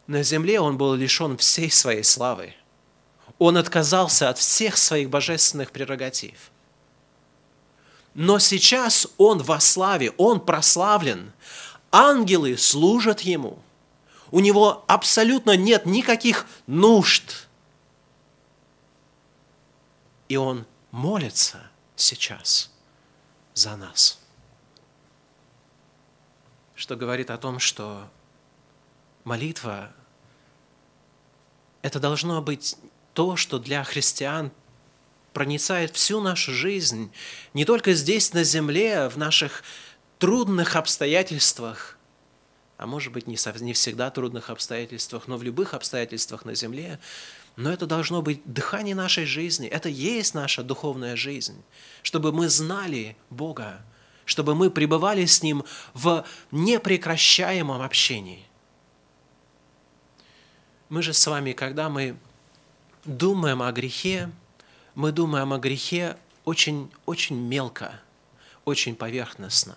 На 0.06 0.22
земле 0.22 0.60
Он 0.60 0.78
был 0.78 0.94
лишен 0.94 1.36
всей 1.36 1.70
своей 1.70 2.04
славы. 2.04 2.54
Он 3.38 3.56
отказался 3.56 4.28
от 4.28 4.38
всех 4.38 4.78
своих 4.78 5.10
божественных 5.10 5.72
прерогатив. 5.72 6.50
Но 8.14 8.38
сейчас 8.38 9.06
Он 9.18 9.42
во 9.42 9.60
славе, 9.60 10.12
Он 10.16 10.40
прославлен. 10.40 11.32
Ангелы 11.90 12.56
служат 12.56 13.20
Ему. 13.20 13.58
У 14.30 14.40
Него 14.40 14.84
абсолютно 14.86 15.56
нет 15.56 15.86
никаких 15.86 16.46
нужд. 16.66 17.47
И 20.28 20.36
Он 20.36 20.66
молится 20.90 21.70
сейчас 21.96 22.70
за 23.54 23.76
нас. 23.76 24.20
Что 26.74 26.96
говорит 26.96 27.30
о 27.30 27.38
том, 27.38 27.58
что 27.58 28.08
молитва– 29.24 29.92
это 31.82 32.00
должно 32.00 32.42
быть 32.42 32.76
то, 33.14 33.36
что 33.36 33.58
для 33.58 33.82
христиан 33.84 34.52
проницает 35.32 35.94
всю 35.94 36.20
нашу 36.20 36.52
жизнь, 36.52 37.12
не 37.54 37.64
только 37.64 37.94
здесь, 37.94 38.32
на 38.32 38.44
земле, 38.44 39.08
в 39.08 39.16
наших 39.16 39.62
трудных 40.18 40.76
обстоятельствах, 40.76 41.96
а 42.76 42.86
может 42.86 43.12
быть, 43.12 43.26
не, 43.26 43.36
всегда 43.36 44.10
трудных 44.10 44.50
обстоятельствах, 44.50 45.26
но 45.26 45.36
в 45.36 45.42
любых 45.42 45.74
обстоятельствах 45.74 46.44
на 46.44 46.54
земле, 46.54 46.98
но 47.58 47.72
это 47.72 47.86
должно 47.86 48.22
быть 48.22 48.40
дыхание 48.44 48.94
нашей 48.94 49.24
жизни, 49.24 49.66
это 49.66 49.88
есть 49.88 50.32
наша 50.32 50.62
духовная 50.62 51.16
жизнь, 51.16 51.60
чтобы 52.04 52.30
мы 52.30 52.48
знали 52.48 53.16
Бога, 53.30 53.84
чтобы 54.26 54.54
мы 54.54 54.70
пребывали 54.70 55.24
с 55.24 55.42
Ним 55.42 55.64
в 55.92 56.24
непрекращаемом 56.52 57.82
общении. 57.82 58.46
Мы 60.88 61.02
же 61.02 61.12
с 61.12 61.26
вами, 61.26 61.50
когда 61.50 61.88
мы 61.88 62.16
думаем 63.04 63.60
о 63.60 63.72
грехе, 63.72 64.30
мы 64.94 65.10
думаем 65.10 65.52
о 65.52 65.58
грехе 65.58 66.16
очень, 66.44 66.88
очень 67.06 67.36
мелко, 67.36 68.00
очень 68.66 68.94
поверхностно. 68.94 69.76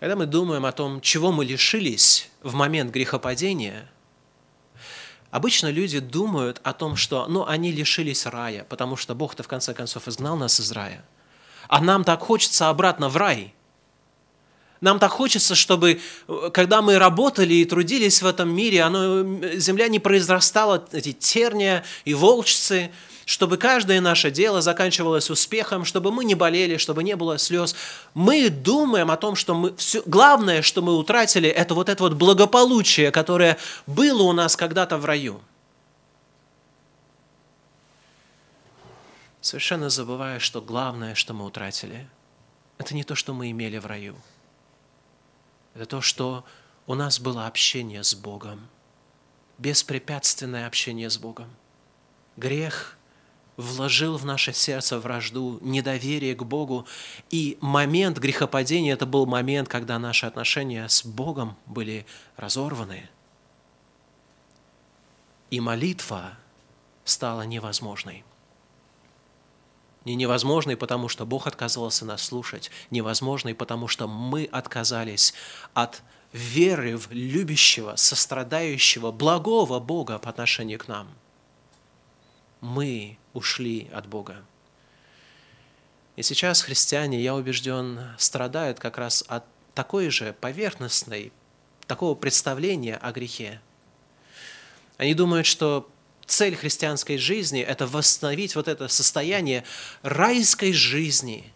Когда 0.00 0.16
мы 0.16 0.26
думаем 0.26 0.66
о 0.66 0.72
том, 0.72 1.00
чего 1.00 1.30
мы 1.30 1.44
лишились 1.44 2.30
в 2.42 2.54
момент 2.54 2.90
грехопадения, 2.90 3.88
обычно 5.30 5.70
люди 5.70 6.00
думают 6.00 6.60
о 6.64 6.72
том, 6.72 6.96
что 6.96 7.26
ну, 7.26 7.46
они 7.46 7.72
лишились 7.72 8.26
рая, 8.26 8.64
потому 8.68 8.96
что 8.96 9.14
Бог-то 9.14 9.42
в 9.42 9.48
конце 9.48 9.74
концов 9.74 10.08
изгнал 10.08 10.36
нас 10.36 10.60
из 10.60 10.72
рая. 10.72 11.04
А 11.68 11.80
нам 11.80 12.04
так 12.04 12.20
хочется 12.20 12.68
обратно 12.68 13.08
в 13.08 13.16
рай– 13.16 13.54
нам 14.80 14.98
так 14.98 15.10
хочется, 15.10 15.54
чтобы, 15.54 16.00
э, 16.28 16.50
когда 16.52 16.82
мы 16.82 16.98
работали 16.98 17.54
и 17.54 17.64
трудились 17.64 18.22
в 18.22 18.26
этом 18.26 18.54
мире, 18.54 18.82
оно, 18.82 19.24
земля 19.56 19.88
не 19.88 19.98
произрастала, 19.98 20.84
эти 20.92 21.12
терния 21.12 21.84
и 22.04 22.14
волчцы, 22.14 22.90
чтобы 23.24 23.56
каждое 23.58 24.00
наше 24.00 24.30
дело 24.30 24.62
заканчивалось 24.62 25.30
успехом, 25.30 25.84
чтобы 25.84 26.12
мы 26.12 26.24
не 26.24 26.34
болели, 26.34 26.76
чтобы 26.76 27.02
не 27.02 27.16
было 27.16 27.38
слез. 27.38 27.74
Мы 28.14 28.48
думаем 28.50 29.10
о 29.10 29.16
том, 29.16 29.34
что 29.34 29.54
мы, 29.54 29.74
все, 29.76 30.02
главное, 30.06 30.62
что 30.62 30.80
мы 30.80 30.96
утратили, 30.96 31.48
это 31.48 31.74
вот 31.74 31.88
это 31.88 32.04
вот 32.04 32.14
благополучие, 32.14 33.10
которое 33.10 33.58
было 33.86 34.22
у 34.22 34.32
нас 34.32 34.56
когда-то 34.56 34.96
в 34.96 35.04
раю. 35.04 35.40
Совершенно 39.40 39.90
забывая, 39.90 40.38
что 40.38 40.60
главное, 40.60 41.14
что 41.14 41.34
мы 41.34 41.44
утратили, 41.44 42.08
это 42.78 42.94
не 42.94 43.02
то, 43.02 43.14
что 43.14 43.34
мы 43.34 43.50
имели 43.50 43.78
в 43.78 43.86
раю– 43.86 44.14
это 45.78 45.86
то, 45.86 46.00
что 46.00 46.44
у 46.88 46.94
нас 46.94 47.20
было 47.20 47.46
общение 47.46 48.02
с 48.02 48.12
Богом, 48.12 48.66
беспрепятственное 49.58 50.66
общение 50.66 51.08
с 51.08 51.18
Богом. 51.18 51.54
Грех 52.36 52.98
вложил 53.56 54.16
в 54.16 54.24
наше 54.24 54.52
сердце 54.52 54.98
вражду, 54.98 55.58
недоверие 55.60 56.34
к 56.34 56.42
Богу, 56.42 56.86
и 57.30 57.58
момент 57.60 58.18
грехопадения– 58.18 58.92
это 58.94 59.06
был 59.06 59.24
момент, 59.24 59.68
когда 59.68 60.00
наши 60.00 60.26
отношения 60.26 60.88
с 60.88 61.04
Богом 61.04 61.56
были 61.66 62.06
разорваны. 62.36 63.08
И 65.50 65.60
молитва 65.60 66.36
стала 67.04 67.42
невозможной 67.42 68.24
не 70.08 70.14
невозможной, 70.14 70.76
потому 70.76 71.08
что 71.08 71.26
Бог 71.26 71.46
отказывался 71.46 72.04
нас 72.04 72.22
слушать, 72.22 72.70
невозможной, 72.90 73.54
потому 73.54 73.88
что 73.88 74.08
мы 74.08 74.48
отказались 74.50 75.34
от 75.74 76.02
веры 76.32 76.96
в 76.96 77.10
любящего, 77.12 77.94
сострадающего, 77.96 79.12
благого 79.12 79.78
Бога 79.78 80.18
по 80.18 80.30
отношению 80.30 80.78
к 80.78 80.88
нам. 80.88 81.08
Мы 82.60 83.18
ушли 83.34 83.88
от 83.92 84.06
Бога. 84.06 84.42
И 86.16 86.22
сейчас 86.22 86.62
христиане, 86.62 87.22
я 87.22 87.34
убежден, 87.34 88.00
страдают 88.18 88.80
как 88.80 88.98
раз 88.98 89.24
от 89.28 89.44
такой 89.74 90.10
же 90.10 90.32
поверхностной, 90.40 91.32
такого 91.86 92.14
представления 92.16 92.96
о 92.96 93.12
грехе. 93.12 93.60
Они 94.96 95.14
думают, 95.14 95.46
что 95.46 95.88
цель 96.28 96.54
христианской 96.54 97.18
жизни– 97.18 97.60
это 97.68 97.86
восстановить 97.86 98.54
вот 98.54 98.68
это 98.68 98.86
состояние 98.88 99.64
райской 100.02 100.72
жизни. 100.72 101.52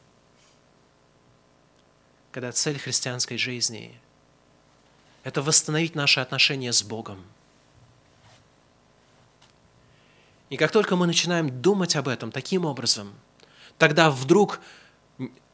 Когда 2.32 2.50
цель 2.50 2.78
христианской 2.78 3.36
жизни– 3.36 3.94
это 5.24 5.42
восстановить 5.42 5.94
наши 5.94 6.18
отношения 6.20 6.72
с 6.72 6.82
Богом. 6.82 7.22
И 10.50 10.56
как 10.56 10.72
только 10.72 10.96
мы 10.96 11.06
начинаем 11.06 11.62
думать 11.62 11.94
об 11.94 12.08
этом 12.08 12.32
таким 12.32 12.64
образом, 12.64 13.14
тогда 13.78 14.10
вдруг 14.10 14.60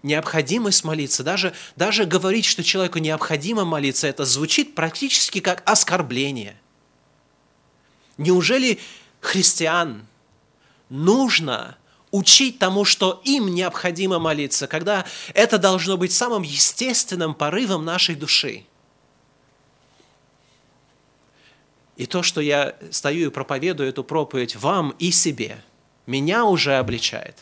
необходимость 0.03 0.85
молиться, 0.85 1.23
даже, 1.23 1.55
даже 1.77 2.05
говорить, 2.05 2.45
что 2.45 2.63
человеку 2.63 2.99
необходимо 2.99 3.65
молиться, 3.65 4.07
это 4.07 4.25
звучит 4.25 4.75
практически 4.75 5.41
как 5.41 5.69
оскорбление. 5.69 6.57
Неужели 8.17 8.81
христиан 9.21 10.07
нужно 10.89 11.77
учить 12.11 12.59
тому, 12.59 12.85
что 12.85 13.21
им 13.25 13.55
необходимо 13.55 14.19
молиться, 14.19 14.67
когда 14.67 15.05
это 15.35 15.59
должно 15.59 15.97
быть 15.97 16.13
самым 16.13 16.43
естественным 16.43 17.35
порывом 17.35 17.85
нашей 17.85 18.15
души. 18.15 18.65
И 21.97 22.07
то, 22.07 22.23
что 22.23 22.41
я 22.41 22.77
стою 22.91 23.29
и 23.29 23.33
проповедую 23.33 23.89
эту 23.89 24.05
проповедь 24.05 24.57
вам 24.57 24.91
и 24.99 25.11
себе, 25.11 25.63
меня 26.07 26.45
уже 26.45 26.77
обличает. 26.77 27.37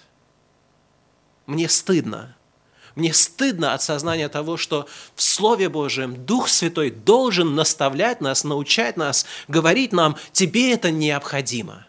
Мне 1.44 1.68
стыдно. 1.68 2.35
Мне 2.96 3.12
стыдно 3.12 3.74
от 3.74 3.82
сознания 3.82 4.30
того, 4.30 4.56
что 4.56 4.88
в 5.14 5.22
Слове 5.22 5.68
Божьем 5.68 6.24
Дух 6.24 6.48
Святой 6.48 6.90
должен 6.90 7.54
наставлять 7.54 8.22
нас, 8.22 8.42
научать 8.42 8.96
нас, 8.96 9.26
говорить 9.48 9.92
нам, 9.92 10.16
тебе 10.32 10.72
это 10.72 10.90
необходимо. 10.90 11.86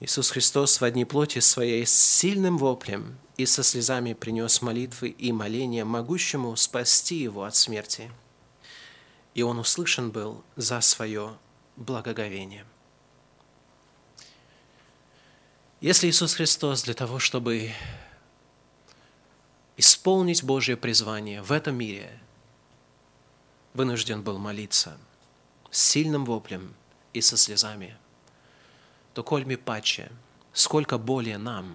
Иисус 0.00 0.30
Христос 0.30 0.80
в 0.80 0.84
одни 0.84 1.04
плоти 1.04 1.38
своей 1.38 1.86
с 1.86 1.96
сильным 1.96 2.58
воплем 2.58 3.16
и 3.36 3.46
со 3.46 3.62
слезами 3.62 4.14
принес 4.14 4.60
молитвы 4.60 5.10
и 5.10 5.30
моления 5.30 5.84
могущему 5.84 6.56
спасти 6.56 7.14
его 7.14 7.44
от 7.44 7.54
смерти. 7.54 8.10
И 9.34 9.42
он 9.42 9.60
услышан 9.60 10.10
был 10.10 10.42
за 10.56 10.80
свое 10.80 11.34
благоговение. 11.76 12.64
Если 15.82 16.06
Иисус 16.06 16.34
Христос 16.34 16.84
для 16.84 16.94
того, 16.94 17.18
чтобы 17.18 17.72
исполнить 19.76 20.44
Божье 20.44 20.76
призвание 20.76 21.42
в 21.42 21.50
этом 21.50 21.74
мире, 21.74 22.20
вынужден 23.74 24.22
был 24.22 24.38
молиться 24.38 24.96
с 25.72 25.82
сильным 25.82 26.24
воплем 26.24 26.72
и 27.12 27.20
со 27.20 27.36
слезами, 27.36 27.96
то 29.12 29.24
кольми 29.24 29.56
паче, 29.56 30.12
сколько 30.52 30.98
более 30.98 31.36
нам, 31.36 31.74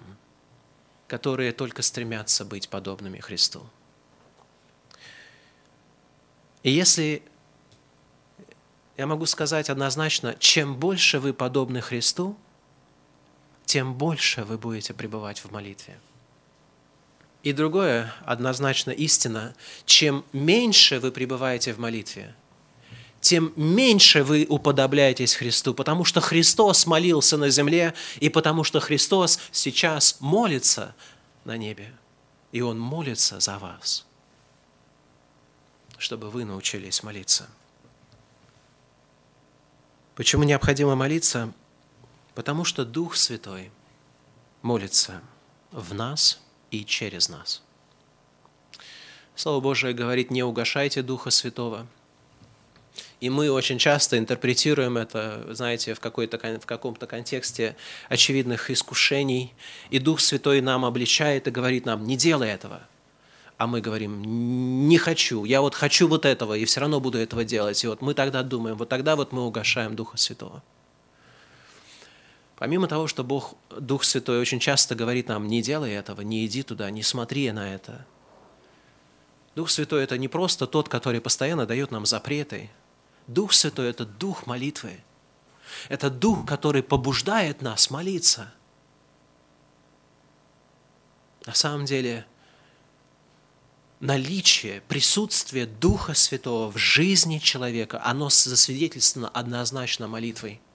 которые 1.06 1.52
только 1.52 1.82
стремятся 1.82 2.46
быть 2.46 2.70
подобными 2.70 3.18
Христу. 3.18 3.66
И 6.62 6.70
если 6.70 7.22
я 8.96 9.06
могу 9.06 9.26
сказать 9.26 9.68
однозначно, 9.68 10.34
чем 10.38 10.76
больше 10.76 11.18
вы 11.18 11.34
подобны 11.34 11.82
Христу– 11.82 12.38
тем 13.68 13.92
больше 13.92 14.44
вы 14.44 14.56
будете 14.56 14.94
пребывать 14.94 15.44
в 15.44 15.50
молитве. 15.52 15.98
И 17.42 17.52
другое, 17.52 18.14
однозначно 18.24 18.90
истина, 18.92 19.54
чем 19.84 20.24
меньше 20.32 21.00
вы 21.00 21.12
пребываете 21.12 21.74
в 21.74 21.78
молитве, 21.78 22.34
тем 23.20 23.52
меньше 23.56 24.24
вы 24.24 24.46
уподобляетесь 24.48 25.34
Христу, 25.34 25.74
потому 25.74 26.06
что 26.06 26.22
Христос 26.22 26.86
молился 26.86 27.36
на 27.36 27.50
земле, 27.50 27.92
и 28.20 28.30
потому 28.30 28.64
что 28.64 28.80
Христос 28.80 29.38
сейчас 29.52 30.16
молится 30.20 30.94
на 31.44 31.58
небе, 31.58 31.92
и 32.52 32.62
Он 32.62 32.80
молится 32.80 33.38
за 33.38 33.58
вас. 33.58 34.06
чтобы 35.98 36.30
вы 36.30 36.44
научились 36.44 37.02
молиться. 37.02 37.48
Почему 40.14 40.44
необходимо 40.44 40.94
молиться? 40.94 41.52
Потому 42.38 42.62
что 42.62 42.84
Дух 42.84 43.16
Святой 43.16 43.72
молится 44.62 45.22
в 45.72 45.92
нас 45.92 46.40
и 46.70 46.84
через 46.84 47.28
нас. 47.28 47.64
Слово 49.34 49.60
Божие 49.60 49.92
говорит, 49.92 50.30
не 50.30 50.44
угошайте 50.44 51.02
Духа 51.02 51.30
Святого. 51.30 51.88
И 53.18 53.28
мы 53.28 53.50
очень 53.50 53.78
часто 53.78 54.18
интерпретируем 54.18 54.98
это, 54.98 55.52
знаете, 55.52 55.94
в, 55.94 55.98
в 55.98 56.66
каком-то 56.66 57.06
контексте 57.08 57.74
очевидных 58.08 58.70
искушений. 58.70 59.52
И 59.90 59.98
Дух 59.98 60.20
Святой 60.20 60.60
нам 60.60 60.84
обличает 60.84 61.48
и 61.48 61.50
говорит 61.50 61.86
нам, 61.86 62.06
не 62.06 62.16
делай 62.16 62.50
этого. 62.50 62.82
А 63.56 63.66
мы 63.66 63.80
говорим, 63.80 64.86
не 64.86 64.98
хочу, 64.98 65.44
я 65.44 65.60
вот 65.60 65.74
хочу 65.74 66.06
вот 66.06 66.24
этого, 66.24 66.54
и 66.54 66.64
все 66.66 66.78
равно 66.78 67.00
буду 67.00 67.18
этого 67.18 67.44
делать. 67.44 67.82
И 67.82 67.88
вот 67.88 68.00
мы 68.00 68.14
тогда 68.14 68.44
думаем, 68.44 68.76
вот 68.76 68.88
тогда 68.88 69.16
вот 69.16 69.32
мы 69.32 69.44
угошаем 69.44 69.96
Духа 69.96 70.16
Святого. 70.16 70.62
Помимо 72.58 72.88
того, 72.88 73.06
что 73.06 73.24
Бог, 73.24 73.54
Дух 73.70 74.04
Святой 74.04 74.40
очень 74.40 74.58
часто 74.58 74.94
говорит 74.94 75.28
нам, 75.28 75.46
не 75.46 75.62
делай 75.62 75.92
этого, 75.92 76.22
не 76.22 76.44
иди 76.46 76.62
туда, 76.62 76.90
не 76.90 77.02
смотри 77.02 77.50
на 77.52 77.74
это– 77.74 78.06
Дух 79.58 79.70
Святой– 79.70 80.02
это 80.04 80.16
не 80.18 80.28
просто 80.28 80.68
тот, 80.68 80.88
который 80.88 81.20
постоянно 81.20 81.66
дает 81.66 81.90
нам 81.90 82.06
запреты. 82.06 82.70
Дух 83.26 83.52
Святой– 83.52 83.88
это 83.90 84.06
дух 84.06 84.46
молитвы. 84.46 85.00
Это 85.88 86.10
дух, 86.10 86.46
который 86.46 86.80
побуждает 86.80 87.60
нас 87.60 87.90
молиться. 87.90 88.54
На 91.44 91.54
самом 91.54 91.86
деле, 91.86 92.24
наличие, 93.98 94.80
присутствие 94.82 95.66
Духа 95.66 96.14
Святого 96.14 96.70
в 96.70 96.76
жизни 96.76 97.38
человека, 97.38 98.00
оно 98.04 98.28
засвидетельствовано 98.28 99.28
однозначно 99.30 100.06
молитвой– 100.06 100.60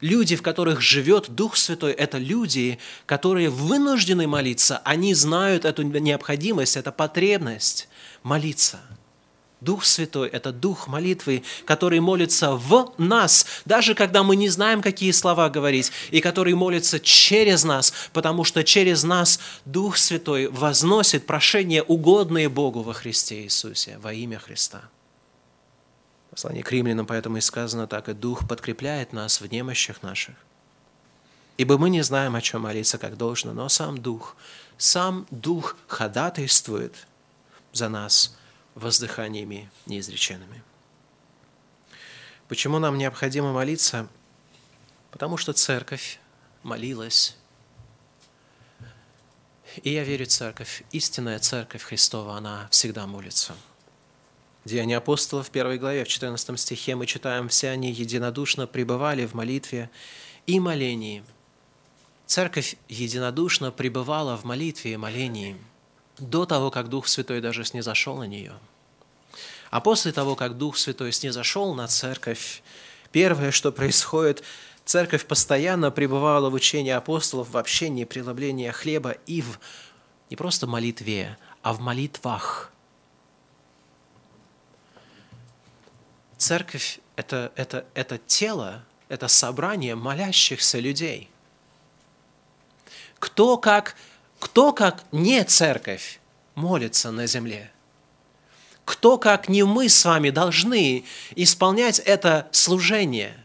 Люди, 0.00 0.36
в 0.36 0.42
которых 0.42 0.82
живет 0.82 1.30
Дух 1.30 1.56
Святой, 1.56 1.92
это 1.92 2.18
люди, 2.18 2.78
которые 3.06 3.48
вынуждены 3.48 4.26
молиться. 4.26 4.78
Они 4.84 5.14
знают 5.14 5.64
эту 5.64 5.82
необходимость, 5.82 6.76
эту 6.76 6.92
потребность 6.92 7.88
молиться. 8.22 8.78
Дух 9.62 9.86
Святой– 9.86 10.28
это 10.32 10.52
Дух 10.52 10.86
молитвы, 10.86 11.42
который 11.64 12.00
молится 12.00 12.52
в 12.52 12.92
нас, 12.98 13.46
даже 13.64 13.94
когда 13.94 14.22
мы 14.22 14.36
не 14.36 14.50
знаем, 14.50 14.82
какие 14.82 15.12
слова 15.12 15.48
говорить, 15.48 15.90
и 16.10 16.20
который 16.20 16.52
молится 16.52 17.00
через 17.00 17.64
нас, 17.64 17.92
потому 18.12 18.44
что 18.44 18.62
через 18.64 19.02
нас 19.02 19.40
Дух 19.64 19.96
Святой 19.96 20.48
возносит 20.48 21.24
прошение, 21.24 21.82
угодное 21.82 22.50
Богу 22.50 22.82
во 22.82 22.92
Христе 22.92 23.44
Иисусе, 23.44 23.96
во 24.02 24.12
имя 24.12 24.38
Христа. 24.38 24.82
Послание 26.36 26.62
к 26.62 26.70
римлянам 26.70 27.06
поэтому 27.06 27.38
и 27.38 27.40
сказано 27.40 27.86
так, 27.86 28.10
и 28.10 28.12
Дух 28.12 28.46
подкрепляет 28.46 29.14
нас 29.14 29.40
в 29.40 29.50
немощах 29.50 30.02
наших. 30.02 30.34
Ибо 31.56 31.78
мы 31.78 31.88
не 31.88 32.02
знаем, 32.02 32.36
о 32.36 32.42
чем 32.42 32.60
молиться 32.60 32.98
как 32.98 33.16
должно, 33.16 33.54
но 33.54 33.70
сам 33.70 33.96
Дух, 33.96 34.36
сам 34.76 35.26
Дух 35.30 35.78
ходатайствует 35.86 37.06
за 37.72 37.88
нас 37.88 38.36
воздыханиями 38.74 39.70
неизреченными. 39.86 40.62
Почему 42.48 42.80
нам 42.80 42.98
необходимо 42.98 43.54
молиться? 43.54 44.06
Потому 45.12 45.38
что 45.38 45.54
церковь 45.54 46.20
молилась. 46.62 47.34
И 49.82 49.90
я 49.90 50.04
верю, 50.04 50.26
церковь, 50.26 50.82
истинная 50.92 51.38
церковь 51.38 51.82
Христова, 51.82 52.36
она 52.36 52.68
всегда 52.70 53.06
молится– 53.06 53.54
Деяния 54.66 54.96
апостолов 54.96 55.48
первой 55.50 55.78
главе, 55.78 56.02
в 56.02 56.08
14 56.08 56.58
стихе 56.58 56.96
мы 56.96 57.06
читаем, 57.06 57.48
«Все 57.48 57.70
они 57.70 57.92
единодушно 57.92 58.66
пребывали 58.66 59.24
в 59.24 59.32
молитве 59.32 59.90
и 60.48 60.58
молении». 60.58 61.22
Церковь 62.26 62.74
единодушно 62.88 63.70
пребывала 63.70 64.36
в 64.36 64.42
молитве 64.42 64.94
и 64.94 64.96
молении 64.96 65.56
до 66.18 66.46
того, 66.46 66.72
как 66.72 66.88
Дух 66.88 67.06
Святой 67.06 67.40
даже 67.40 67.64
снизошел 67.64 68.16
на 68.16 68.24
нее. 68.24 68.54
А 69.70 69.80
после 69.80 70.10
того, 70.10 70.34
как 70.34 70.58
Дух 70.58 70.78
Святой 70.78 71.12
снизошел 71.12 71.72
на 71.72 71.86
церковь, 71.86 72.64
первое, 73.12 73.52
что 73.52 73.70
происходит, 73.70 74.42
церковь 74.84 75.26
постоянно 75.26 75.92
пребывала 75.92 76.50
в 76.50 76.54
учении 76.54 76.90
апостолов, 76.90 77.50
в 77.50 77.56
общении, 77.56 78.02
преломлении 78.02 78.70
хлеба 78.70 79.12
и 79.26 79.42
в 79.42 79.60
не 80.28 80.34
просто 80.34 80.66
молитве, 80.66 81.38
а 81.62 81.72
в 81.72 81.78
молитвах– 81.78 82.72
Церковь 86.38 87.00
это,– 87.16 87.52
это, 87.56 87.86
это 87.94 88.18
тело, 88.18 88.84
это 89.08 89.28
собрание 89.28 89.94
молящихся 89.94 90.78
людей. 90.78 91.30
Кто 93.18 93.56
как, 93.56 93.96
кто 94.38 94.72
как 94.72 95.04
не 95.12 95.42
церковь 95.44 96.20
молится 96.54 97.10
на 97.10 97.26
земле? 97.26 97.70
Кто 98.84 99.18
как 99.18 99.48
не 99.48 99.64
мы 99.64 99.88
с 99.88 100.04
вами 100.04 100.30
должны 100.30 101.04
исполнять 101.34 101.98
это 101.98 102.48
служение? 102.52 103.36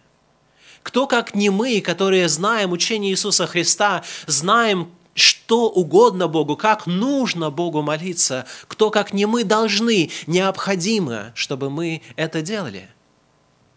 Кто 0.84 1.08
как 1.08 1.34
не 1.34 1.50
мы, 1.50 1.82
которые 1.82 2.28
знаем 2.28 2.72
учение 2.72 3.12
Иисуса 3.12 3.48
Христа, 3.48 4.04
знаем, 4.28 4.92
что 5.14 5.70
угодно 5.70 6.28
Богу, 6.28 6.56
как 6.56 6.88
нужно 6.88 7.50
Богу 7.50 7.82
молиться, 7.82 8.46
кто 8.68 8.90
как 8.90 9.14
не 9.14 9.26
мы 9.26 9.44
должны, 9.44 10.10
необходимо, 10.28 11.32
чтобы 11.36 11.70
мы 11.70 12.02
это 12.16 12.42
делали. 12.42 12.90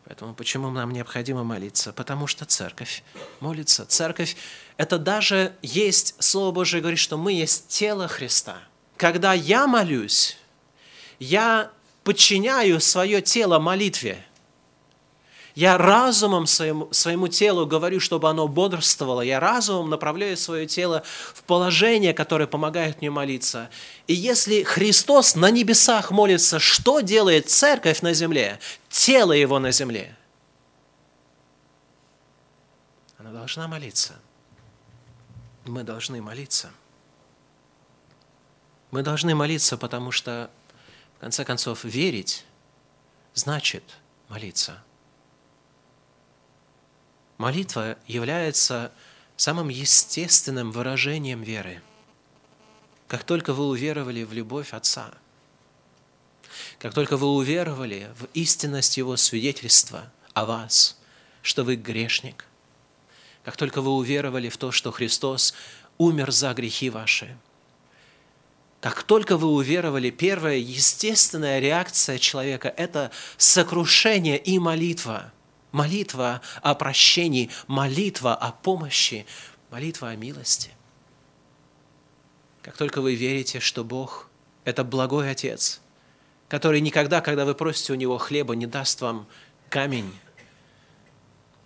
Поэтому 0.04 0.34
почему 0.34 0.70
нам 0.70 0.92
необходимо 0.92 1.44
молиться? 1.44 1.92
Потому 1.92 2.26
что 2.26 2.44
церковь 2.44 3.02
молится. 3.40 3.86
Церковь– 3.86 4.36
это 4.76 4.98
даже 4.98 5.54
есть, 5.62 6.14
Слово 6.18 6.52
Божие 6.52 6.80
говорит, 6.80 7.00
что 7.00 7.16
мы 7.16 7.32
есть 7.32 7.68
тело 7.68 8.06
Христа. 8.06 8.58
Когда 8.96 9.32
я 9.32 9.66
молюсь, 9.66 10.36
я 11.18 11.70
подчиняю 12.04 12.80
свое 12.80 13.22
тело 13.22 13.58
молитве– 13.58 14.24
я 15.54 15.78
разумом 15.78 16.46
своему, 16.46 16.92
своему 16.92 17.28
телу 17.28 17.64
говорю, 17.64 18.00
чтобы 18.00 18.28
оно 18.28 18.48
бодрствовало. 18.48 19.20
Я 19.20 19.38
разумом 19.38 19.88
направляю 19.88 20.36
свое 20.36 20.66
тело 20.66 21.04
в 21.32 21.44
положение, 21.44 22.12
которое 22.12 22.48
помогает 22.48 23.00
мне 23.00 23.10
молиться. 23.10 23.70
И 24.08 24.14
если 24.14 24.64
Христос 24.64 25.36
на 25.36 25.50
небесах 25.50 26.10
молится, 26.10 26.58
что 26.58 27.00
делает 27.00 27.50
церковь 27.50 28.02
на 28.02 28.14
земле? 28.14 28.58
Тело 28.88 29.30
его 29.30 29.60
на 29.60 29.70
земле. 29.70 30.16
Она 33.16 33.30
должна 33.30 33.68
молиться. 33.68 34.14
Мы 35.66 35.84
должны 35.84 36.20
молиться. 36.20 36.72
Мы 38.90 39.02
должны 39.02 39.36
молиться, 39.36 39.76
потому 39.76 40.10
что, 40.10 40.50
в 41.16 41.20
конце 41.20 41.44
концов, 41.44 41.84
верить 41.84 42.44
значит 43.34 43.84
молиться. 44.28 44.82
Молитва 47.38 47.98
является 48.06 48.92
самым 49.36 49.68
естественным 49.68 50.70
выражением 50.70 51.42
веры. 51.42 51.82
Как 53.08 53.24
только 53.24 53.52
вы 53.52 53.66
уверовали 53.66 54.22
в 54.22 54.32
любовь 54.32 54.72
Отца, 54.72 55.10
как 56.78 56.94
только 56.94 57.16
вы 57.16 57.28
уверовали 57.28 58.10
в 58.18 58.26
истинность 58.34 58.96
Его 58.96 59.16
свидетельства 59.16 60.12
о 60.32 60.44
вас, 60.44 60.98
что 61.42 61.64
вы 61.64 61.76
грешник, 61.76 62.46
как 63.44 63.56
только 63.56 63.82
вы 63.82 63.90
уверовали 63.90 64.48
в 64.48 64.56
то, 64.56 64.70
что 64.70 64.92
Христос 64.92 65.54
умер 65.98 66.30
за 66.30 66.54
грехи 66.54 66.88
ваши, 66.88 67.36
как 68.80 69.02
только 69.02 69.36
вы 69.36 69.48
уверовали, 69.48 70.10
первая 70.10 70.56
естественная 70.56 71.58
реакция 71.58 72.18
человека– 72.18 72.68
это 72.76 73.10
сокрушение 73.38 74.38
и 74.38 74.58
молитва– 74.58 75.32
молитва 75.74 76.40
о 76.62 76.76
прощении, 76.76 77.50
молитва 77.66 78.32
о 78.36 78.52
помощи, 78.52 79.26
молитва 79.72 80.10
о 80.10 80.16
милости. 80.16 80.70
Как 82.62 82.76
только 82.76 83.00
вы 83.00 83.16
верите, 83.16 83.58
что 83.58 83.82
Бог– 83.82 84.30
это 84.64 84.84
благой 84.84 85.28
Отец, 85.28 85.80
который 86.48 86.80
никогда, 86.80 87.20
когда 87.20 87.44
вы 87.44 87.56
просите 87.56 87.92
у 87.92 87.96
Него 87.96 88.18
хлеба, 88.18 88.54
не 88.54 88.66
даст 88.66 89.00
вам 89.00 89.26
камень, 89.68 90.16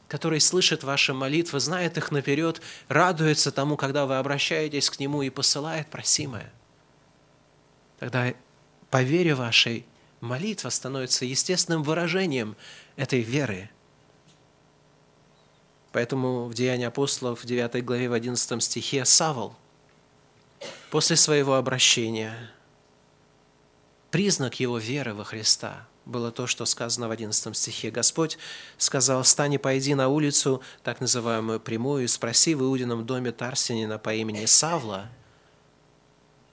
который 0.08 0.40
слышит 0.40 0.84
ваши 0.84 1.12
молитвы, 1.12 1.60
знает 1.60 1.98
их 1.98 2.10
наперед, 2.10 2.62
радуется 2.88 3.52
тому, 3.52 3.76
когда 3.76 4.06
вы 4.06 4.16
обращаетесь 4.16 4.88
к 4.88 4.98
Нему 4.98 5.20
и 5.20 5.28
посылает 5.28 5.86
просимое. 5.88 6.50
Тогда 7.98 8.32
по 8.88 9.02
вере 9.02 9.34
вашей 9.34 9.84
молитва 10.22 10.70
становится 10.70 11.26
естественным 11.26 11.82
выражением 11.82 12.56
этой 12.96 13.20
веры– 13.20 13.68
Поэтому 15.98 16.44
в 16.44 16.54
Деянии 16.54 16.86
апостолов 16.86 17.42
в 17.42 17.44
9 17.44 17.84
главе 17.84 18.08
в 18.08 18.12
11 18.12 18.62
стихе 18.62 19.04
Савол 19.04 19.56
после 20.92 21.16
своего 21.16 21.56
обращения 21.56 22.52
признак 24.12 24.60
его 24.60 24.78
веры 24.78 25.12
во 25.12 25.24
Христа 25.24 25.88
было 26.04 26.30
то, 26.30 26.46
что 26.46 26.66
сказано 26.66 27.08
в 27.08 27.10
11 27.10 27.56
стихе. 27.56 27.90
Господь 27.90 28.38
сказал, 28.76 29.24
«Встань 29.24 29.54
и 29.54 29.58
пойди 29.58 29.96
на 29.96 30.08
улицу, 30.08 30.62
так 30.84 31.00
называемую 31.00 31.58
прямую, 31.58 32.04
и 32.04 32.06
спроси 32.06 32.54
в 32.54 32.62
Иудином 32.62 33.04
доме 33.04 33.32
Тарсинина 33.32 33.98
по 33.98 34.14
имени 34.14 34.44
Савла». 34.44 35.10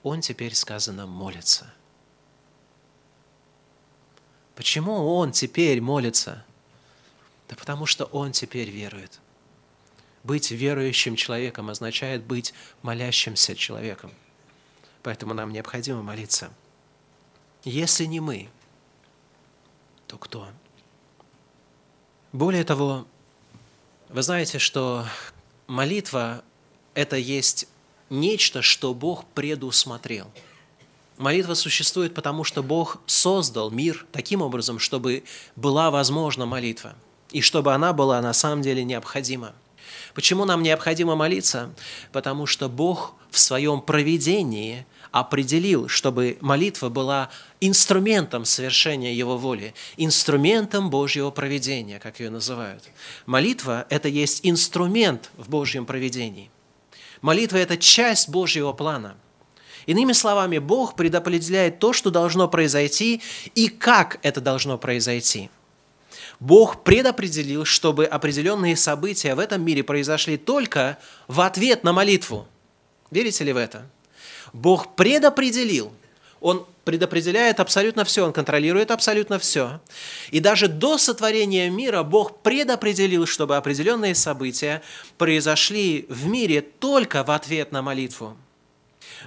Он 0.02 0.22
теперь, 0.22 0.56
сказано, 0.56 1.06
молится. 1.06 1.72
Почему 4.56 5.16
он 5.16 5.34
теперь 5.34 5.82
молится? 5.82 6.44
Да 7.48 7.56
потому 7.56 7.86
что 7.86 8.06
он 8.06 8.32
теперь 8.32 8.72
верует. 8.72 9.22
Быть 10.26 10.50
верующим 10.50 11.16
человеком 11.16 11.70
означает 11.70 12.24
быть 12.24 12.52
молящимся 12.82 13.56
человеком. 13.56 14.12
Поэтому 15.04 15.36
нам 15.36 15.54
необходимо 15.54 16.02
молиться. 16.02 16.52
Если 17.64 18.06
не 18.06 18.20
мы, 18.20 18.50
то 20.08 20.18
кто? 20.18 20.48
Более 22.32 22.64
того, 22.64 23.06
вы 24.10 24.24
знаете, 24.24 24.58
что 24.58 25.06
молитва– 25.68 26.44
это 26.96 27.18
есть 27.18 27.68
нечто, 28.10 28.64
что 28.64 28.96
Бог 28.96 29.26
предусмотрел. 29.26 30.32
Молитва 31.18 31.54
существует 31.54 32.16
потому, 32.16 32.44
что 32.44 32.64
Бог 32.64 33.00
создал 33.06 33.70
мир 33.70 34.08
таким 34.12 34.42
образом, 34.42 34.80
чтобы 34.80 35.24
была 35.56 35.92
возможна 35.92 36.48
молитва, 36.48 36.96
и 37.30 37.42
чтобы 37.42 37.76
она 37.76 37.94
была 37.94 38.20
на 38.24 38.34
самом 38.34 38.64
деле 38.64 38.84
необходима. 38.84 39.54
Почему 40.14 40.46
нам 40.46 40.64
необходимо 40.64 41.16
молиться? 41.16 41.74
Потому 42.12 42.46
что 42.46 42.70
Бог 42.70 43.16
в 43.32 43.40
своем 43.40 43.82
проведении 43.82 44.86
определил, 45.12 45.88
чтобы 45.88 46.38
молитва 46.42 46.90
была 46.90 47.30
инструментом 47.62 48.44
совершения 48.44 49.14
Его 49.14 49.38
воли, 49.38 49.74
инструментом 49.98 50.90
Божьего 50.90 51.32
проведения, 51.32 52.00
как 52.00 52.20
ее 52.20 52.30
называют. 52.30 52.84
Молитва– 53.26 53.86
это 53.90 54.10
есть 54.10 54.42
инструмент 54.44 55.32
в 55.38 55.50
Божьем 55.50 55.86
проведении. 55.86 56.52
Молитва– 57.22 57.58
это 57.60 57.78
часть 57.78 58.30
Божьего 58.30 58.74
плана. 58.74 59.16
Иными 59.86 60.14
словами, 60.14 60.58
Бог 60.58 60.96
предопределяет 60.96 61.80
то, 61.80 61.94
что 61.94 62.10
должно 62.10 62.48
произойти 62.48 63.22
и 63.54 63.70
как 63.70 64.20
это 64.22 64.42
должно 64.42 64.78
произойти. 64.78 65.50
Бог 66.40 66.84
предопределил, 66.84 67.66
чтобы 67.66 68.06
определенные 68.06 68.76
события 68.76 69.36
в 69.36 69.40
этом 69.40 69.64
мире 69.64 69.84
произошли 69.84 70.38
только 70.38 70.98
в 71.28 71.42
ответ 71.42 71.84
на 71.84 71.94
молитву. 71.94 72.48
Верите 73.12 73.44
ли 73.44 73.54
в 73.54 73.58
это? 73.58 73.86
Бог 74.54 74.96
предопределил. 74.96 75.92
Он 76.42 76.68
предопределяет 76.84 77.60
абсолютно 77.60 78.06
все, 78.06 78.26
Он 78.26 78.34
контролирует 78.34 78.92
абсолютно 78.92 79.40
все. 79.40 79.82
И 80.32 80.40
даже 80.40 80.68
до 80.68 80.98
сотворения 80.98 81.70
мира 81.70 82.04
Бог 82.04 82.42
предопределил, 82.42 83.26
чтобы 83.26 83.58
определенные 83.58 84.14
события 84.16 84.82
произошли 85.18 86.06
в 86.10 86.28
мире 86.28 86.62
только 86.62 87.24
в 87.24 87.32
ответ 87.32 87.72
на 87.72 87.82
молитву. 87.82 88.38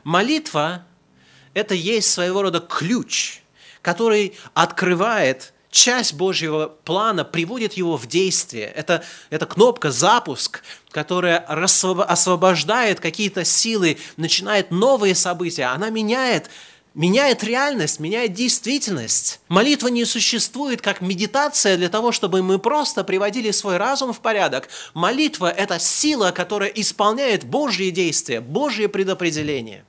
Молитва– 0.04 0.86
это 1.54 1.74
есть 1.74 2.10
своего 2.10 2.42
рода 2.42 2.60
ключ, 2.60 3.40
который 3.82 4.34
открывает 4.54 5.52
часть 5.70 6.14
Божьего 6.14 6.68
плана 6.84 7.24
приводит 7.24 7.74
его 7.74 7.96
в 7.96 8.06
действие. 8.06 8.66
Это, 8.66 9.04
это 9.30 9.46
кнопка 9.46 9.90
«Запуск», 9.90 10.62
которая 10.90 11.38
освобождает 11.38 13.00
какие-то 13.00 13.44
силы, 13.44 13.98
начинает 14.16 14.70
новые 14.70 15.14
события. 15.14 15.64
Она 15.64 15.90
меняет 15.90 16.50
меняет 16.94 17.44
реальность, 17.44 18.00
меняет 18.00 18.32
действительность. 18.32 19.40
Молитва 19.48 19.86
не 19.86 20.04
существует 20.04 20.82
как 20.82 21.00
медитация 21.00 21.76
для 21.76 21.88
того, 21.88 22.10
чтобы 22.10 22.42
мы 22.42 22.58
просто 22.58 23.04
приводили 23.04 23.52
свой 23.52 23.76
разум 23.76 24.12
в 24.12 24.20
порядок. 24.20 24.68
Молитва– 24.94 25.48
это 25.56 25.78
сила, 25.78 26.32
которая 26.32 26.70
исполняет 26.70 27.44
Божьи 27.44 27.90
действия, 27.90 28.40
Божье 28.40 28.88
предопределение. 28.88 29.84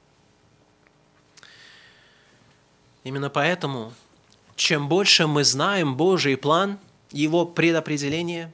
Именно 3.04 3.32
поэтому 3.32 3.94
чем 4.60 4.90
больше 4.90 5.26
мы 5.26 5.46
знаем 5.46 5.96
Божий 5.96 6.36
план, 6.36 6.80
его 7.12 7.46
предопределение, 7.46 8.54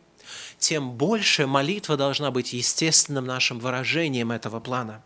тем 0.60 0.91
больше 0.91 1.48
молитва 1.48 1.98
должна 1.98 2.30
быть 2.30 2.54
естественным 2.54 3.26
нашим 3.26 3.58
выражением 3.58 4.32
этого 4.32 4.60
плана. 4.60 5.02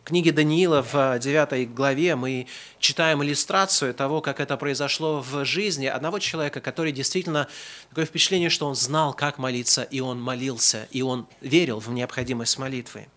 В 0.00 0.04
книге 0.04 0.32
Даниила 0.32 0.82
в 0.82 1.18
9 1.18 1.72
главе 1.72 2.16
мы 2.16 2.46
читаем 2.78 3.24
иллюстрацию 3.24 3.94
того, 3.94 4.20
как 4.20 4.40
это 4.40 4.58
произошло 4.58 5.22
в 5.22 5.44
жизни 5.46 5.86
одного 5.86 6.18
человека, 6.18 6.60
который 6.60 6.92
действительно 6.92 7.48
такое 7.88 8.04
впечатление, 8.04 8.50
что 8.50 8.66
он 8.66 8.74
знал, 8.74 9.14
как 9.14 9.38
молиться, 9.38 9.84
и 9.84 10.00
он 10.00 10.20
молился, 10.20 10.86
и 10.90 11.00
он 11.00 11.26
верил 11.40 11.80
в 11.80 11.90
необходимость 11.90 12.58
молитвы. 12.58 13.08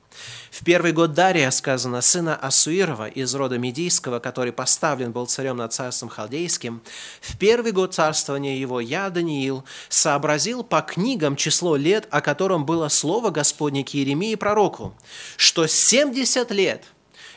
В 0.51 0.63
первый 0.63 0.91
год 0.91 1.13
Дария 1.13 1.49
сказано, 1.51 2.01
сына 2.01 2.35
Асуирова 2.35 3.07
из 3.07 3.33
рода 3.33 3.57
Медийского, 3.57 4.19
который 4.19 4.53
поставлен 4.53 5.11
был 5.11 5.25
царем 5.25 5.57
над 5.57 5.73
царством 5.73 6.09
халдейским, 6.09 6.81
в 7.21 7.37
первый 7.37 7.71
год 7.71 7.93
царствования 7.93 8.55
его 8.55 8.79
я, 8.79 9.09
Даниил, 9.09 9.65
сообразил 9.89 10.63
по 10.63 10.81
книгам 10.81 11.35
число 11.35 11.75
лет, 11.75 12.07
о 12.11 12.21
котором 12.21 12.65
было 12.65 12.87
слово 12.89 13.31
Господне 13.31 13.83
к 13.83 13.95
Иеремии 13.95 14.35
пророку, 14.35 14.95
что 15.37 15.67
70 15.67 16.51
лет 16.51 16.83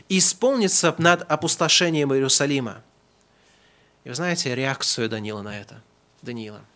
исполнится 0.09 0.95
над 0.99 1.31
опустошением 1.31 2.13
Иерусалима. 2.13 2.83
И 4.05 4.09
вы 4.09 4.15
знаете 4.15 4.55
реакцию 4.55 5.09
Даниила 5.09 5.43
на 5.43 5.59
это? 5.59 5.83
Даниила– 6.23 6.61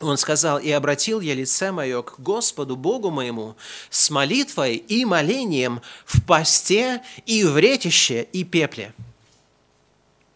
он 0.00 0.16
сказал, 0.16 0.58
«И 0.58 0.70
обратил 0.70 1.20
я 1.20 1.34
лице 1.34 1.72
мое 1.72 2.02
к 2.02 2.18
Господу 2.18 2.74
Богу 2.74 3.10
моему 3.10 3.54
с 3.90 4.10
молитвой 4.10 4.76
и 4.76 5.04
молением 5.04 5.82
в 6.06 6.24
посте 6.24 7.02
и 7.26 7.44
в 7.44 7.58
ретище 7.58 8.22
и 8.32 8.44
пепле». 8.44 8.94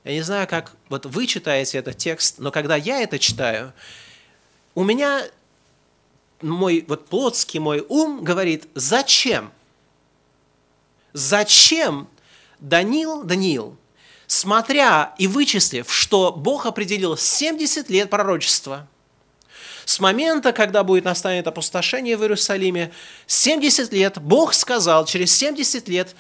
Я 0.05 0.12
не 0.12 0.20
знаю, 0.20 0.46
как 0.46 0.72
вот 0.90 1.07
вы 1.07 1.27
читаете 1.27 1.79
этот 1.79 1.96
текст, 1.96 2.38
но 2.38 2.50
когда 2.50 2.77
я 2.77 3.00
это 3.00 3.18
читаю, 3.18 3.72
у 4.74 4.85
меня 4.85 5.22
мой 6.42 6.85
вот 6.87 7.07
плотский 7.07 7.59
мой 7.59 7.83
ум 7.88 8.22
говорит, 8.22 8.68
зачем? 8.74 9.50
Зачем 11.14 12.07
Даниил, 12.61 13.22
Даниил, 13.22 13.79
смотря 14.27 15.14
и 15.16 15.27
вычислив, 15.27 15.90
что 15.90 16.33
Бог 16.33 16.66
определил 16.66 17.16
70 17.16 17.88
лет 17.88 18.11
пророчества– 18.11 18.87
с 19.85 20.01
момента, 20.01 20.53
когда 20.53 20.83
будет 20.85 21.05
настанет 21.05 21.47
опустошение 21.47 22.16
в 22.16 22.23
Иерусалиме, 22.23 22.92
70 23.27 23.92
лет, 23.92 24.18
Бог 24.18 24.55
сказал, 24.55 25.05
через 25.05 25.37
70 25.37 25.88
лет 25.88 26.14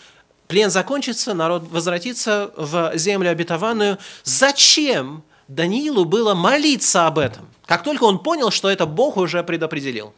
плен 0.46 0.70
закончится, 0.70 1.34
народ 1.34 1.68
возвратится 1.70 2.52
в 2.56 2.92
землю 2.96 3.30
обетованную. 3.30 3.98
Зачем 4.22 5.22
Даниилу 5.48 6.04
было 6.04 6.34
молиться 6.34 7.06
об 7.06 7.18
этом? 7.18 7.48
Как 7.66 7.82
только 7.82 8.04
он 8.04 8.18
понял, 8.18 8.50
что 8.50 8.68
это 8.68 8.86
Бог 8.86 9.16
уже 9.16 9.42
предопределил. 9.42 10.14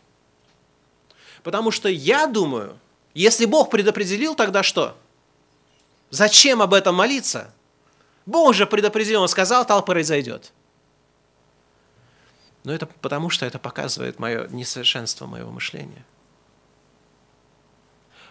Потому 1.42 1.70
что 1.70 1.88
я 1.88 2.26
думаю, 2.26 2.76
если 3.14 3.44
Бог 3.44 3.70
предопределил, 3.70 4.35
тогда 4.35 4.62
что? 4.64 4.96
Зачем 6.11 6.61
об 6.61 6.74
этом 6.74 6.96
молиться? 6.96 7.52
Бог 8.26 8.54
же 8.54 8.66
предопределил, 8.66 9.22
он 9.22 9.28
сказал, 9.28 9.64
tal 9.64 9.85
произойдет. 9.85 10.52
Но 12.66 12.72
это 12.72 12.87
потому, 12.87 13.31
что 13.31 13.46
это 13.46 13.61
показывает 13.61 14.18
мое 14.18 14.48
несовершенство 14.48 15.26
моего 15.26 15.52
мышления. 15.52 16.05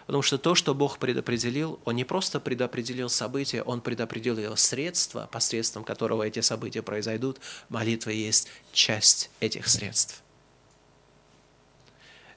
Потому 0.04 0.20
что 0.20 0.36
то, 0.36 0.54
что 0.54 0.74
Бог 0.74 0.98
предопределил, 0.98 1.80
Он 1.86 1.96
не 1.96 2.04
просто 2.04 2.38
предопределил 2.38 3.08
события, 3.08 3.62
Он 3.62 3.80
предопределил 3.80 4.54
средства, 4.58 5.26
посредством 5.32 5.84
которого 5.84 6.22
эти 6.22 6.40
события 6.40 6.82
произойдут. 6.82 7.38
Молитва 7.70 8.10
есть 8.10 8.48
часть 8.74 9.30
этих 9.40 9.68
средств. 9.68 10.22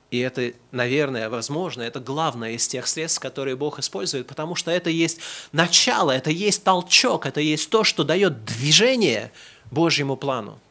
И 0.10 0.20
это, 0.20 0.54
наверное, 0.72 1.30
возможно, 1.30 1.82
это 1.82 2.00
главное 2.00 2.52
из 2.52 2.66
тех 2.66 2.88
средств, 2.88 3.20
которые 3.20 3.58
Бог 3.58 3.78
использует, 3.78 4.26
потому 4.26 4.56
что 4.56 4.72
это 4.72 4.90
есть 4.90 5.20
начало, 5.52 6.12
это 6.12 6.32
есть 6.32 6.64
толчок, 6.64 7.26
это 7.26 7.42
есть 7.42 7.70
то, 7.70 7.84
что 7.84 8.06
дает 8.06 8.46
движение 8.46 9.34
Божьему 9.70 10.16
плану. 10.16 10.62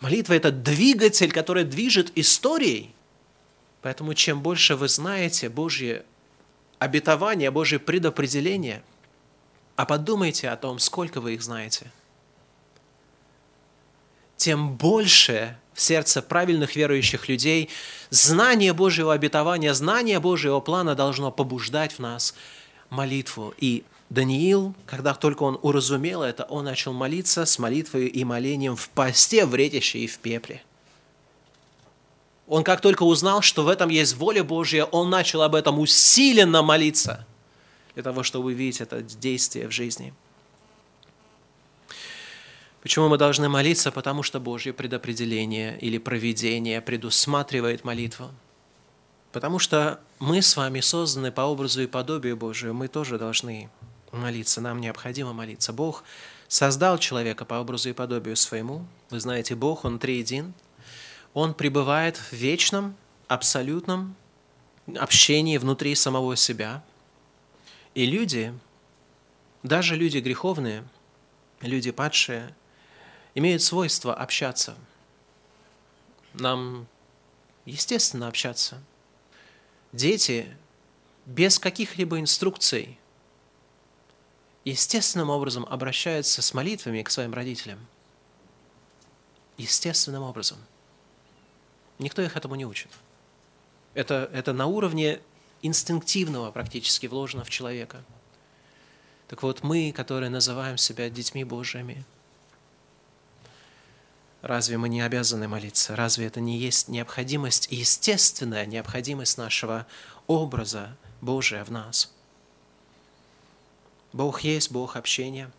Молитва– 0.00 0.32
это 0.34 0.50
двигатель, 0.50 1.32
который 1.32 1.64
движет 1.64 2.12
историей. 2.16 2.94
Поэтому 3.82 4.14
чем 4.14 4.40
больше 4.40 4.76
вы 4.76 4.88
знаете 4.88 5.48
Божье 5.48 6.04
обетование, 6.78 7.50
Божье 7.50 7.78
предопределение, 7.78 8.82
а 9.76 9.86
подумайте 9.86 10.48
о 10.50 10.56
том, 10.56 10.78
сколько 10.78 11.20
вы 11.20 11.34
их 11.34 11.42
знаете, 11.42 11.90
тем 14.36 14.76
больше 14.76 15.56
в 15.72 15.80
сердце 15.80 16.22
правильных 16.22 16.76
верующих 16.76 17.28
людей 17.28 17.70
знание 18.10 18.72
Божьего 18.72 19.12
обетования, 19.12 19.74
знание 19.74 20.20
Божьего 20.20 20.60
плана 20.60 20.94
должно 20.94 21.30
побуждать 21.30 21.92
в 21.92 21.98
нас 21.98 22.34
молитву. 22.90 23.54
И 23.58 23.84
Даниил, 24.10 24.74
когда 24.86 25.14
только 25.14 25.42
он 25.42 25.58
уразумел 25.62 26.22
это, 26.22 26.44
он 26.44 26.64
начал 26.64 26.92
молиться 26.92 27.46
с 27.46 27.58
молитвой 27.58 28.06
и 28.06 28.24
молением 28.24 28.76
в 28.76 28.88
посте, 28.90 29.46
в 29.46 29.54
ретище 29.54 30.00
и 30.00 30.06
в 30.06 30.18
пепле. 30.18 30.62
Он 32.46 32.62
как 32.62 32.80
только 32.80 33.02
узнал, 33.04 33.40
что 33.40 33.64
в 33.64 33.68
этом 33.68 33.88
есть 33.88 34.16
воля 34.16 34.44
Божья, 34.44 34.84
он 34.84 35.08
начал 35.08 35.42
об 35.42 35.54
этом 35.54 35.78
усиленно 35.78 36.62
молиться, 36.62 37.26
для 37.94 38.02
того, 38.02 38.22
чтобы 38.22 38.46
увидеть 38.46 38.80
это 38.80 39.02
действие 39.02 39.66
в 39.66 39.70
жизни. 39.70 40.12
Почему 42.82 43.08
мы 43.08 43.16
должны 43.16 43.48
молиться? 43.48 43.90
Потому 43.90 44.22
что 44.22 44.40
Божье 44.40 44.74
предопределение 44.74 45.78
или 45.80 45.96
проведение 45.96 46.82
предусматривает 46.82 47.82
молитву. 47.82 48.30
Потому 49.32 49.58
что 49.58 50.00
мы 50.18 50.42
с 50.42 50.54
вами 50.54 50.80
созданы 50.80 51.32
по 51.32 51.40
образу 51.40 51.82
и 51.82 51.86
подобию 51.86 52.36
Божию, 52.36 52.74
мы 52.74 52.88
тоже 52.88 53.18
должны 53.18 53.70
молиться, 54.16 54.60
нам 54.60 54.80
необходимо 54.80 55.32
молиться. 55.32 55.72
Бог 55.72 56.04
создал 56.48 56.98
человека 56.98 57.44
по 57.44 57.54
образу 57.54 57.90
и 57.90 57.92
подобию 57.92 58.36
своему. 58.36 58.86
Вы 59.10 59.20
знаете, 59.20 59.54
Бог, 59.54 59.84
Он 59.84 59.98
триедин. 59.98 60.54
Он 61.32 61.54
пребывает 61.54 62.16
в 62.16 62.32
вечном, 62.32 62.96
абсолютном 63.28 64.14
общении 64.96 65.56
внутри 65.58 65.94
самого 65.94 66.36
себя. 66.36 66.84
И 67.94 68.06
люди, 68.06 68.56
даже 69.62 69.96
люди 69.96 70.18
греховные, 70.18 70.84
люди 71.60 71.90
падшие, 71.90 72.54
имеют 73.34 73.62
свойство 73.62 74.14
общаться. 74.14 74.76
Нам 76.34 76.86
естественно 77.64 78.28
общаться. 78.28 78.82
Дети 79.92 80.56
без 81.26 81.58
каких-либо 81.58 82.20
инструкций 82.20 82.98
естественным 84.64 85.30
образом 85.30 85.66
обращаются 85.68 86.42
с 86.42 86.54
молитвами 86.54 87.02
к 87.02 87.10
своим 87.10 87.34
родителям. 87.34 87.78
Естественным 89.56 90.22
образом. 90.22 90.58
Никто 91.98 92.22
их 92.22 92.36
этому 92.36 92.54
не 92.54 92.66
учит. 92.66 92.90
Это, 93.94 94.28
это 94.32 94.52
на 94.52 94.66
уровне 94.66 95.20
инстинктивного 95.62 96.50
практически 96.50 97.06
вложено 97.06 97.44
в 97.44 97.50
человека. 97.50 98.04
Так 99.28 99.42
вот, 99.42 99.62
мы, 99.62 99.92
которые 99.92 100.30
называем 100.30 100.76
себя 100.76 101.08
детьми 101.08 101.44
Божьими, 101.44 102.04
Разве 104.44 104.76
мы 104.76 104.90
не 104.90 105.00
обязаны 105.00 105.48
молиться? 105.48 105.96
Разве 105.96 106.26
это 106.26 106.38
не 106.38 106.58
есть 106.58 106.88
необходимость, 106.88 107.66
естественная 107.70 108.66
необходимость 108.66 109.38
нашего 109.38 109.86
образа 110.26 110.98
Божия 111.22 111.64
в 111.64 111.70
нас? 111.70 112.13
Бог 114.14 114.42
есть 114.42 114.70
Бог 114.70 114.94
общения. 114.94 115.50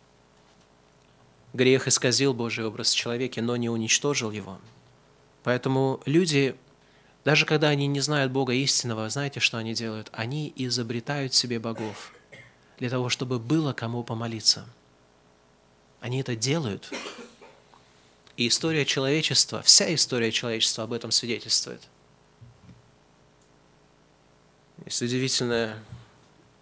Грех 1.51 1.89
исказил 1.89 2.33
Божий 2.33 2.65
образ 2.65 2.93
в 2.93 2.95
человеке, 2.95 3.41
но 3.41 3.57
не 3.57 3.69
уничтожил 3.69 4.31
его. 4.31 4.59
Поэтому 5.43 6.01
люди, 6.05 6.55
даже 7.25 7.45
когда 7.45 7.67
они 7.67 7.85
не 7.87 7.99
знают 7.99 8.31
Бога 8.31 8.53
истинного, 8.53 9.09
знаете, 9.09 9.41
что 9.41 9.57
они 9.57 9.73
делают? 9.73 10.09
Они 10.13 10.53
изобретают 10.55 11.33
себе 11.33 11.59
богов 11.59 12.13
для 12.79 12.89
того, 12.89 13.09
чтобы 13.09 13.39
было 13.39 13.73
кому 13.73 14.05
помолиться. 14.05 14.65
Они 15.99 16.21
это 16.21 16.37
делают, 16.37 16.93
и 18.37 18.47
история 18.47 18.85
человечества, 18.85 19.61
вся 19.63 19.93
история 19.93 20.31
человечества 20.31 20.85
об 20.85 20.93
этом 20.93 21.11
свидетельствует. 21.11 21.81
Есть 24.85 25.01
удивительный 25.01 25.71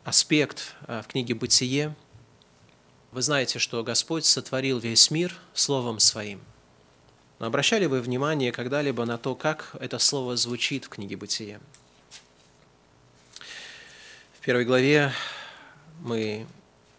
аспект 0.03 0.75
а, 0.81 1.01
в 1.01 1.07
книге 1.07 1.33
«Бытие». 1.35 1.95
Вы 3.11 3.21
знаете, 3.21 3.59
что 3.59 3.83
Господь 3.83 4.25
сотворил 4.25 4.79
весь 4.79 5.11
мир 5.11 5.35
Словом 5.53 5.99
Своим. 5.99 6.41
Но 7.39 7.47
обращали 7.47 7.85
вы 7.85 8.01
внимание 8.01 8.51
когда-либо 8.51 9.05
на 9.05 9.17
то, 9.17 9.35
как 9.35 9.75
это 9.79 9.99
слово 9.99 10.35
звучит 10.35 10.85
в 10.85 10.89
книге 10.89 11.15
«Бытие»? 11.15 11.59
В 14.39 14.45
первой 14.45 14.65
главе 14.65 15.13
мы 16.01 16.47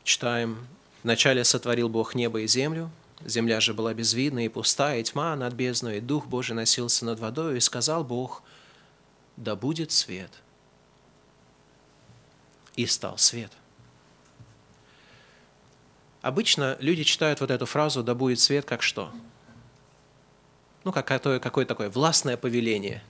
читаем 0.04 0.66
«Вначале 1.02 1.44
сотворил 1.44 1.88
Бог 1.88 2.14
небо 2.14 2.40
и 2.40 2.46
землю, 2.46 2.90
Земля 3.24 3.60
же 3.60 3.72
была 3.72 3.94
безвидна 3.94 4.44
и 4.44 4.48
пустая, 4.48 5.00
и 5.00 5.02
тьма 5.02 5.34
над 5.34 5.54
бездной, 5.54 5.98
и 5.98 6.00
Дух 6.00 6.26
Божий 6.26 6.54
носился 6.54 7.06
над 7.06 7.20
водой, 7.20 7.56
и 7.56 7.60
сказал 7.60 8.04
Бог, 8.04 8.42
да 9.36 9.56
будет 9.56 9.92
свет. 9.92 10.30
И 12.76 12.86
стал 12.86 13.18
свет. 13.18 13.52
Обычно 16.22 16.76
люди 16.80 17.04
читают 17.04 17.40
вот 17.40 17.50
эту 17.50 17.66
фразу 17.66 18.02
«да 18.02 18.14
будет 18.14 18.40
свет» 18.40 18.64
как 18.64 18.82
что? 18.82 19.12
Ну, 20.82 20.92
как 20.92 21.06
какое, 21.06 21.38
какое 21.38 21.66
такое 21.66 21.90
властное 21.90 22.36
повеление. 22.36 23.02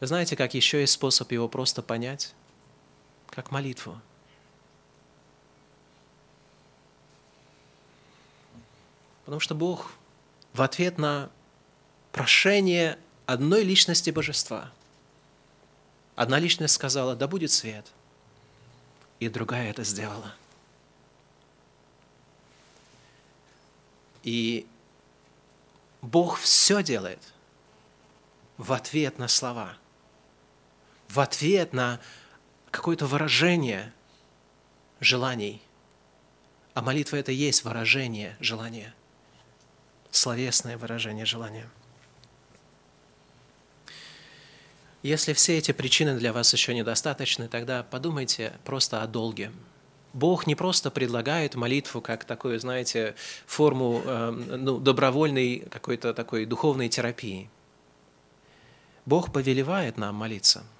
Вы 0.00 0.06
знаете, 0.06 0.36
как 0.36 0.54
еще 0.54 0.80
есть 0.80 0.92
способ 0.92 1.30
его 1.32 1.48
просто 1.48 1.82
понять? 1.82 2.34
Как 3.30 3.50
молитву. 3.50 4.00
Потому 9.24 9.40
что 9.40 9.54
Бог 9.54 9.92
в 10.52 10.62
ответ 10.62 10.98
на 10.98 11.30
прошение 12.12 12.98
одной 13.26 13.62
личности 13.62 14.10
божества, 14.10 14.72
одна 16.18 16.40
личность 16.40 16.74
сказала, 16.74 17.14
да 17.14 17.28
будет 17.28 17.52
свет, 17.52 17.86
и 19.20 19.28
другая 19.28 19.70
это 19.70 19.84
сделала. 19.84 20.34
И 24.24 24.66
Бог 26.02 26.38
все 26.38 26.82
делает 26.82 27.20
в 28.56 28.72
ответ 28.72 29.18
на 29.18 29.28
слова, 29.28 29.76
в 31.08 31.20
ответ 31.20 31.72
на 31.72 32.00
какое-то 32.72 33.06
выражение 33.06 33.92
желаний. 34.98 35.62
А 36.74 36.82
молитва– 36.82 37.16
это 37.18 37.30
есть 37.30 37.62
выражение 37.62 38.36
желания 38.40 38.92
словесное 40.10 40.76
выражение 40.76 41.26
желания. 41.26 41.68
Если 45.08 45.32
все 45.32 45.56
эти 45.56 45.72
причины 45.72 46.18
для 46.18 46.34
вас 46.34 46.52
еще 46.52 46.74
недостаточны, 46.74 47.48
тогда 47.48 47.82
подумайте 47.82 48.52
просто 48.62 49.02
о 49.02 49.06
долге. 49.06 49.50
Бог 50.12 50.46
не 50.46 50.54
просто 50.54 50.90
предлагает 50.90 51.54
молитву 51.54 52.02
как 52.02 52.24
такую, 52.24 52.60
знаете, 52.60 53.14
форму 53.46 54.02
э, 54.04 54.30
ну, 54.30 54.78
добровольной 54.78 55.64
какой-то 55.70 56.12
такой 56.12 56.44
духовной 56.44 56.90
терапии. 56.90 57.48
Бог 59.06 59.32
повелевает 59.32 59.96
нам 59.96 60.14
молиться– 60.14 60.62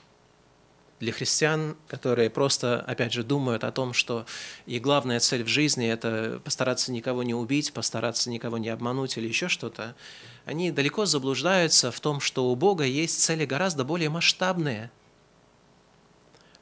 для 1.01 1.13
христиан, 1.13 1.77
которые 1.87 2.29
просто, 2.29 2.81
опять 2.81 3.13
же, 3.13 3.23
думают 3.23 3.65
о 3.65 3.73
том, 3.73 3.93
что 3.93 4.27
и 4.67 4.79
главная 4.79 5.21
цель 5.21 5.45
в 5.45 5.49
жизни– 5.49 5.87
это 5.89 6.41
постараться 6.45 6.91
никого 6.91 7.23
не 7.23 7.35
убить, 7.35 7.73
постараться 7.73 8.31
никого 8.31 8.59
не 8.59 8.69
обмануть 8.69 9.17
или 9.17 9.29
еще 9.29 9.49
что-то, 9.49 9.95
они 10.45 10.71
далеко 10.71 11.07
заблуждаются 11.07 11.93
в 11.93 12.01
том, 12.01 12.21
что 12.21 12.51
у 12.51 12.57
Бога 12.57 12.85
есть 12.85 13.21
цели 13.21 13.45
гораздо 13.45 13.85
более 13.85 14.09
масштабные, 14.09 14.91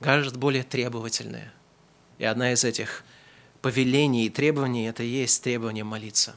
гораздо 0.00 0.38
более 0.38 0.64
требовательные. 0.64 1.52
И 2.18 2.24
одна 2.24 2.52
из 2.52 2.64
этих 2.64 3.04
повелений 3.62 4.26
и 4.26 4.30
требований– 4.30 4.86
это 4.88 5.02
и 5.02 5.08
есть 5.08 5.42
требование 5.42 5.84
молиться. 5.84 6.34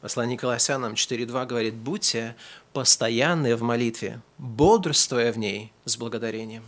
Послание 0.00 0.38
Колоссянам 0.38 0.94
4.2 0.94 1.46
говорит, 1.46 1.74
«Будьте 1.74 2.36
постоянны 2.72 3.56
в 3.56 3.62
молитве, 3.62 4.20
бодрствуя 4.38 5.32
в 5.32 5.38
ней 5.38 5.72
с 5.84 5.96
благодарением». 5.96 6.64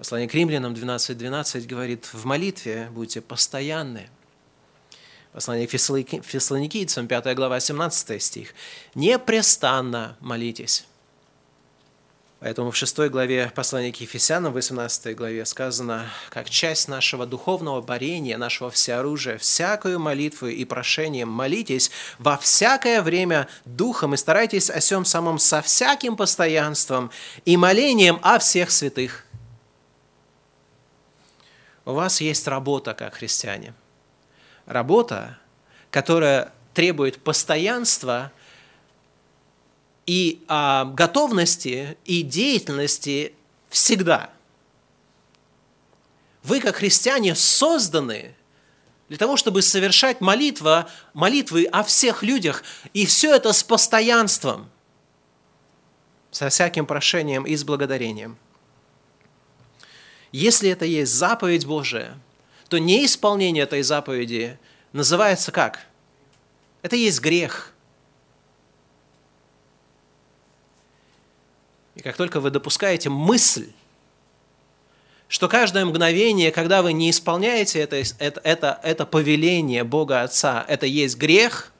Послание 0.00 0.30
к 0.30 0.34
римлянам 0.34 0.72
12.12 0.72 1.14
12 1.14 1.66
говорит, 1.66 2.08
в 2.14 2.24
молитве 2.24 2.88
будьте 2.90 3.20
постоянны. 3.20 4.08
Послание 5.34 5.66
к 5.66 5.70
фессалоникийцам, 5.70 7.06
5 7.06 7.36
глава, 7.36 7.60
17 7.60 8.22
стих. 8.22 8.54
«Непрестанно 8.94 10.16
молитесь». 10.20 10.86
Поэтому 12.38 12.70
в 12.70 12.76
6 12.76 13.10
главе 13.10 13.52
послания 13.54 13.92
к 13.92 14.00
Ефесянам, 14.00 14.54
18 14.54 15.14
главе 15.14 15.44
сказано, 15.44 16.06
как 16.30 16.48
часть 16.48 16.88
нашего 16.88 17.26
духовного 17.26 17.82
борения, 17.82 18.38
нашего 18.38 18.70
всеоружия, 18.70 19.36
всякую 19.36 20.00
молитву 20.00 20.46
и 20.46 20.64
прошением 20.64 21.28
молитесь 21.28 21.90
во 22.18 22.38
всякое 22.38 23.02
время 23.02 23.48
духом 23.66 24.14
и 24.14 24.16
старайтесь 24.16 24.70
о 24.70 24.80
всем 24.80 25.04
самом 25.04 25.38
со 25.38 25.60
всяким 25.60 26.16
постоянством 26.16 27.10
и 27.44 27.58
молением 27.58 28.18
о 28.22 28.38
всех 28.38 28.70
святых 28.70 29.26
у 31.84 31.92
вас 31.92 32.20
есть 32.20 32.46
работа 32.46 32.94
как 32.94 33.14
христиане. 33.14 33.74
Работа, 34.66 35.38
которая 35.90 36.52
требует 36.74 37.22
постоянства 37.22 38.32
и 40.06 40.42
а, 40.48 40.84
готовности 40.84 41.96
и 42.04 42.22
деятельности 42.22 43.34
всегда. 43.68 44.30
Вы, 46.42 46.60
как 46.60 46.76
христиане, 46.76 47.34
созданы 47.34 48.34
для 49.08 49.18
того, 49.18 49.36
чтобы 49.36 49.62
совершать 49.62 50.20
молитва, 50.20 50.88
молитвы 51.14 51.66
о 51.66 51.82
всех 51.82 52.22
людях, 52.22 52.62
и 52.94 53.06
все 53.06 53.34
это 53.34 53.52
с 53.52 53.62
постоянством, 53.62 54.70
со 56.30 56.48
всяким 56.48 56.86
прошением 56.86 57.44
и 57.44 57.56
с 57.56 57.64
благодарением. 57.64 58.38
Если 60.32 60.70
это 60.70 60.84
есть 60.84 61.12
заповедь 61.12 61.66
Божия, 61.66 62.16
то 62.68 62.78
неисполнение 62.78 63.64
этой 63.64 63.82
заповеди 63.82 64.58
называется 64.92 65.50
как? 65.50 65.86
Это 66.82 66.96
есть 66.96 67.20
грех. 67.20 67.72
И 71.96 72.02
как 72.02 72.16
только 72.16 72.40
вы 72.40 72.50
допускаете 72.50 73.10
мысль, 73.10 73.72
что 75.28 75.48
каждое 75.48 75.84
мгновение, 75.84 76.50
когда 76.50 76.82
вы 76.82 76.92
не 76.92 77.10
исполняете 77.10 77.80
это, 77.80 77.96
это, 77.96 78.40
это, 78.42 78.80
это 78.82 79.06
повеление 79.06 79.84
Бога 79.84 80.22
Отца, 80.22 80.64
это 80.66 80.86
есть 80.86 81.18
грех, 81.18 81.72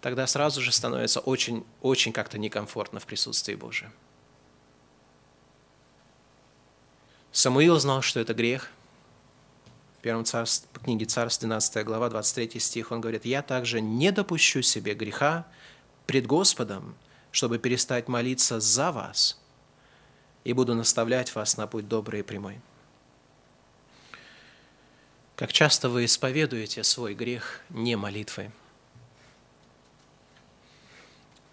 тогда 0.00 0.26
сразу 0.26 0.60
же 0.60 0.70
становится 0.70 1.20
очень, 1.20 1.64
очень 1.80 2.12
как-то 2.12 2.38
некомфортно 2.38 3.00
в 3.00 3.06
присутствии 3.06 3.54
Божьем. 3.54 3.92
Самуил 7.32 7.80
знал, 7.80 8.02
что 8.02 8.20
это 8.20 8.34
грех. 8.34 8.70
В 9.98 10.02
первом 10.02 10.26
царств, 10.26 10.68
книге 10.84 11.06
Царств, 11.06 11.40
12 11.40 11.84
глава, 11.84 12.10
23 12.10 12.60
стих, 12.60 12.92
он 12.92 13.00
говорит, 13.00 13.24
«Я 13.24 13.40
также 13.42 13.80
не 13.80 14.12
допущу 14.12 14.60
себе 14.60 14.94
греха 14.94 15.46
пред 16.06 16.26
Господом, 16.26 16.94
чтобы 17.30 17.58
перестать 17.58 18.08
молиться 18.08 18.60
за 18.60 18.92
вас, 18.92 19.40
и 20.44 20.52
буду 20.52 20.74
наставлять 20.74 21.34
вас 21.34 21.56
на 21.56 21.66
путь 21.66 21.88
добрый 21.88 22.20
и 22.20 22.22
прямой». 22.22 22.60
Как 25.36 25.52
часто 25.52 25.88
вы 25.88 26.04
исповедуете 26.04 26.84
свой 26.84 27.14
грех 27.14 27.62
не 27.70 27.96
молитвой? 27.96 28.50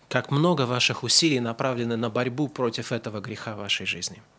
Как 0.09 0.31
много 0.31 0.63
ваших 0.63 1.03
усилий 1.03 1.39
направлены 1.39 1.95
на 1.95 2.09
борьбу 2.09 2.49
против 2.49 2.91
этого 2.91 3.21
греха 3.21 3.55
в 3.55 3.59
вашей 3.59 3.85
жизни– 3.85 4.21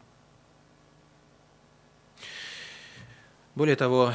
Более 3.55 3.77
того, 3.77 4.15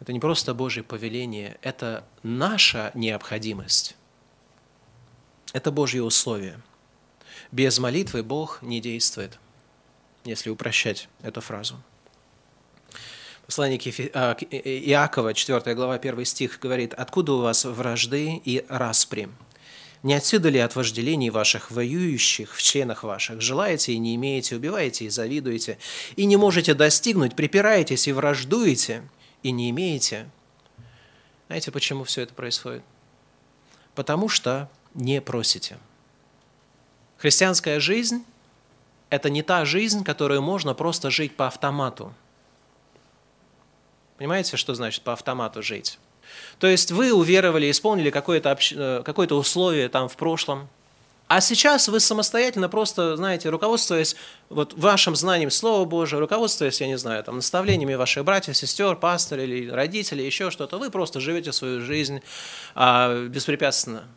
это 0.00 0.12
не 0.12 0.20
просто 0.20 0.54
Божье 0.54 0.82
повеление, 0.82 1.58
это 1.62 2.04
наша 2.22 2.90
необходимость. 2.94 3.96
Это 5.52 5.70
Божье 5.70 6.02
условие. 6.02 6.60
Без 7.52 7.78
молитвы 7.78 8.22
Бог 8.22 8.62
не 8.62 8.80
действует, 8.80 9.38
если 10.24 10.48
упрощать 10.48 11.08
эту 11.22 11.40
фразу. 11.40 11.76
Послание 13.44 13.80
а, 14.14 14.34
Иакова, 14.34 15.34
4 15.34 15.74
глава, 15.74 15.94
1 15.94 16.24
стих 16.24 16.60
говорит, 16.60 16.94
«Откуда 16.94 17.32
у 17.32 17.40
вас 17.40 17.64
вражды 17.64 18.40
и 18.44 18.64
распри?» 18.68 19.28
Не 20.02 20.14
отсюда 20.14 20.48
ли 20.48 20.58
от 20.58 20.76
вожделений 20.76 21.28
ваших, 21.28 21.70
воюющих 21.70 22.56
в 22.56 22.62
членах 22.62 23.02
ваших? 23.02 23.40
Желаете 23.42 23.92
и 23.92 23.98
не 23.98 24.14
имеете, 24.14 24.56
убиваете 24.56 25.04
и 25.04 25.10
завидуете, 25.10 25.78
и 26.16 26.24
не 26.24 26.36
можете 26.36 26.72
достигнуть, 26.72 27.36
припираетесь 27.36 28.08
и 28.08 28.12
враждуете, 28.12 29.02
и 29.42 29.50
не 29.50 29.68
имеете. 29.70 30.30
Знаете, 31.48 31.70
почему 31.70 32.04
все 32.04 32.22
это 32.22 32.32
происходит? 32.32 32.82
Потому 33.94 34.28
что 34.28 34.70
не 34.94 35.20
просите. 35.20 35.78
Христианская 37.18 37.78
жизнь– 37.78 38.24
это 39.10 39.28
не 39.28 39.42
та 39.42 39.66
жизнь, 39.66 40.02
которую 40.02 40.40
можно 40.40 40.72
просто 40.72 41.10
жить 41.10 41.36
по 41.36 41.46
автомату. 41.46 42.14
Понимаете, 44.16 44.56
что 44.56 44.74
значит 44.74 45.02
по 45.02 45.12
автомату 45.12 45.62
жить? 45.62 45.98
То 46.58 46.66
есть 46.66 46.92
вы 46.92 47.12
уверовали, 47.12 47.70
исполнили 47.70 48.10
какое-то, 48.10 48.50
общ... 48.50 48.72
Э, 48.76 49.02
какое-то 49.04 49.36
условие 49.36 49.88
там 49.88 50.08
в 50.08 50.16
прошлом, 50.16 50.68
а 51.30 51.40
сейчас 51.40 51.86
вы 51.86 52.00
самостоятельно 52.00 52.68
просто, 52.68 53.16
знаете, 53.16 53.50
руководствуясь 53.50 54.16
вот 54.48 54.74
вашим 54.76 55.14
знанием 55.14 55.52
Слова 55.52 55.84
Божьего, 55.84 56.20
руководствуясь, 56.20 56.80
я 56.80 56.88
не 56.88 56.98
знаю, 56.98 57.22
там, 57.22 57.36
наставлениями 57.36 57.94
ваших 57.94 58.24
братьев, 58.24 58.56
сестер, 58.56 58.96
пастора 58.96 59.44
или 59.44 59.70
родителей, 59.70 60.26
еще 60.26 60.50
что-то, 60.50 60.76
вы 60.76 60.90
просто 60.90 61.20
живете 61.20 61.52
свою 61.52 61.82
жизнь 61.82 62.20
а, 62.74 63.28
беспрепятственно. 63.28 64.08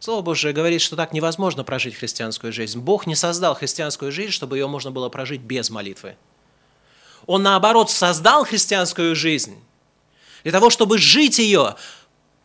Слово 0.00 0.22
Божие 0.22 0.52
говорит, 0.52 0.80
что 0.80 0.96
так 0.96 1.12
невозможно 1.12 1.62
прожить 1.62 1.94
христианскую 1.94 2.52
жизнь. 2.52 2.80
Бог 2.80 3.06
не 3.06 3.14
создал 3.14 3.54
христианскую 3.54 4.10
жизнь, 4.10 4.32
чтобы 4.32 4.58
ее 4.58 4.66
можно 4.66 4.90
было 4.90 5.08
прожить 5.08 5.42
без 5.42 5.70
молитвы. 5.70 6.16
Он, 7.26 7.44
наоборот, 7.44 7.92
создал 7.92 8.44
христианскую 8.44 9.14
жизнь 9.14 9.56
для 10.46 10.52
того, 10.52 10.70
чтобы 10.70 10.98
жить 10.98 11.40
ее, 11.40 11.74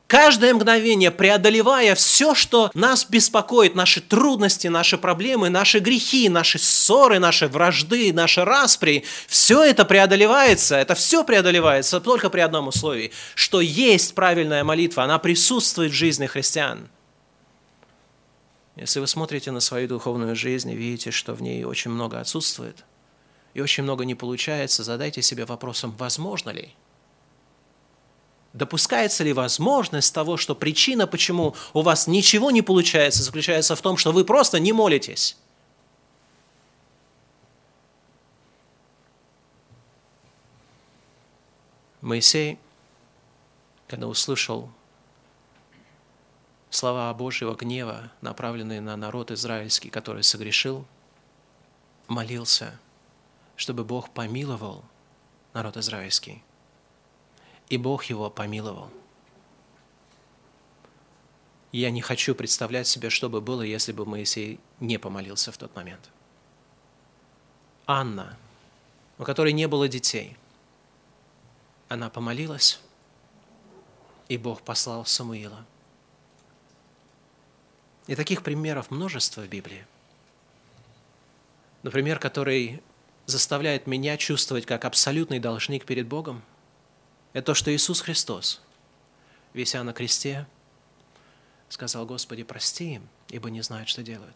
каждое 0.08 0.56
мгновение 0.56 1.12
преодолевая 1.12 1.94
все, 1.94 2.34
что 2.34 2.72
нас 2.74 3.06
беспокоит, 3.06 3.76
наши 3.76 4.02
трудности, 4.02 4.66
наши 4.66 4.98
проблемы, 4.98 5.50
наши 5.50 5.78
грехи, 5.78 6.28
наши 6.28 6.58
ссоры, 6.58 7.20
наши 7.20 7.48
вражды, 7.48 8.12
наши 8.12 8.44
распри, 8.44 9.06
все 9.28 9.64
это 9.64 9.86
преодолевается, 9.86 10.78
это 10.78 10.96
все 10.96 11.24
преодолевается 11.24 12.00
только 12.00 12.32
при 12.32 12.40
одном 12.40 12.70
условии, 12.70 13.12
что 13.36 13.62
есть 13.62 14.16
правильная 14.16 14.64
молитва, 14.64 15.04
она 15.04 15.20
присутствует 15.20 15.92
в 15.92 15.96
жизни 15.96 16.26
христиан. 16.26 16.90
Если 18.78 19.00
вы 19.00 19.06
смотрите 19.06 19.52
на 19.52 19.60
свою 19.60 19.88
духовную 19.88 20.36
жизнь 20.36 20.72
и 20.72 20.76
видите, 20.76 21.12
что 21.12 21.36
в 21.36 21.44
ней 21.44 21.66
очень 21.66 21.92
много 21.92 22.20
отсутствует 22.20 22.84
и 23.54 23.62
очень 23.62 23.84
много 23.84 24.06
не 24.06 24.16
получается, 24.16 24.84
задайте 24.84 25.22
себе 25.22 25.46
вопросом, 25.46 25.94
возможно 26.00 26.50
ли– 26.50 26.74
Допускается 28.54 29.24
ли 29.24 29.32
возможность 29.32 30.14
того, 30.14 30.36
что 30.36 30.56
причина, 30.56 31.08
почему 31.08 31.56
у 31.74 31.82
вас 31.82 32.08
ничего 32.08 32.52
не 32.52 32.62
получается, 32.62 33.24
заключается 33.24 33.76
в 33.76 33.82
том, 33.82 33.96
что 33.96 34.12
вы 34.12 34.26
просто 34.26 34.60
не 34.60 34.74
молитесь? 34.74 35.38
Моисей, 42.02 42.60
когда 43.88 44.08
услышал 44.08 44.70
слова 46.70 47.14
Божьего 47.14 47.56
гнева, 47.56 48.12
направленные 48.20 48.82
на 48.82 48.98
народ 48.98 49.32
израильский, 49.32 49.90
который 49.90 50.24
согрешил, 50.24 50.86
молился, 52.08 52.78
чтобы 53.56 53.86
Бог 53.86 54.10
помиловал 54.10 54.84
народ 55.54 55.78
израильский 55.78 56.44
и 57.72 57.78
Бог 57.78 58.04
его 58.04 58.30
помиловал. 58.30 58.92
Я 61.72 61.90
не 61.90 62.02
хочу 62.02 62.36
представлять 62.36 62.86
себе, 62.86 63.10
что 63.10 63.30
бы 63.30 63.40
было, 63.40 63.62
если 63.62 63.94
бы 63.94 64.06
Моисей 64.06 64.60
не 64.82 64.98
помолился 64.98 65.54
в 65.54 65.58
тот 65.58 65.74
момент. 65.74 66.12
Анна, 67.88 68.38
у 69.18 69.24
которой 69.24 69.54
не 69.54 69.70
было 69.70 69.88
детей, 69.88 70.36
она 71.88 72.10
помолилась, 72.10 72.82
и 74.28 74.38
Бог 74.38 74.64
послал 74.64 75.06
Самуила. 75.06 75.66
И 78.08 78.16
таких 78.16 78.44
примеров 78.44 78.92
множество 78.92 79.40
в 79.40 79.48
Библии. 79.48 79.88
Например, 81.84 82.20
который 82.20 82.84
заставляет 83.28 83.88
меня 83.88 84.18
чувствовать 84.18 84.66
как 84.66 84.84
абсолютный 84.84 85.40
должник 85.40 85.86
перед 85.86 86.06
Богом– 86.06 86.44
это 87.34 87.48
то, 87.48 87.54
что 87.54 87.74
Иисус 87.74 88.02
Христос, 88.02 88.62
вися 89.54 89.84
на 89.84 89.94
кресте, 89.94 90.48
сказал, 91.70 92.06
Господи, 92.06 92.44
прости 92.44 92.96
им, 92.96 93.10
ибо 93.30 93.50
не 93.50 93.62
знают, 93.62 93.90
что 93.90 94.04
делают. 94.04 94.36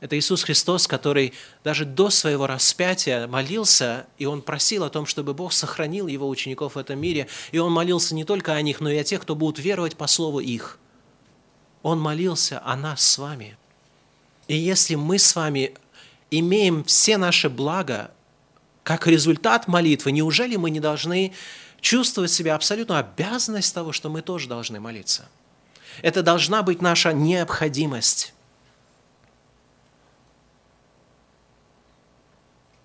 Это 0.00 0.18
Иисус 0.18 0.42
Христос, 0.42 0.86
который 0.86 1.32
даже 1.62 1.84
до 1.84 2.10
своего 2.10 2.46
распятия 2.46 3.26
молился, 3.26 4.06
и 4.18 4.26
Он 4.26 4.42
просил 4.42 4.84
о 4.84 4.90
том, 4.90 5.06
чтобы 5.06 5.32
Бог 5.34 5.52
сохранил 5.52 6.08
Его 6.08 6.28
учеников 6.28 6.74
в 6.74 6.78
этом 6.78 6.98
мире, 6.98 7.26
и 7.52 7.58
Он 7.58 7.72
молился 7.72 8.14
не 8.14 8.24
только 8.24 8.52
о 8.52 8.60
них, 8.60 8.80
но 8.80 8.90
и 8.90 8.98
о 8.98 9.04
тех, 9.04 9.22
кто 9.22 9.34
будут 9.34 9.58
веровать 9.58 9.96
по 9.96 10.06
слову 10.06 10.40
их. 10.40 10.78
Он 11.82 11.98
молился 12.00 12.60
о 12.64 12.76
нас 12.76 13.02
с 13.02 13.18
вами. 13.18 13.56
И 14.46 14.56
если 14.56 14.94
мы 14.94 15.18
с 15.18 15.34
вами 15.34 15.74
имеем 16.30 16.84
все 16.84 17.16
наши 17.16 17.48
блага 17.48 18.10
как 18.84 19.06
результат 19.08 19.66
молитвы, 19.66 20.12
неужели 20.12 20.54
мы 20.56 20.70
не 20.70 20.78
должны 20.78 21.32
чувствовать 21.80 22.30
себя 22.30 22.54
абсолютно 22.54 22.98
обязанность 22.98 23.74
того, 23.74 23.92
что 23.92 24.08
мы 24.08 24.22
тоже 24.22 24.48
должны 24.48 24.78
молиться? 24.78 25.28
Это 26.02 26.22
должна 26.22 26.62
быть 26.62 26.80
наша 26.80 27.12
необходимость. 27.12 28.32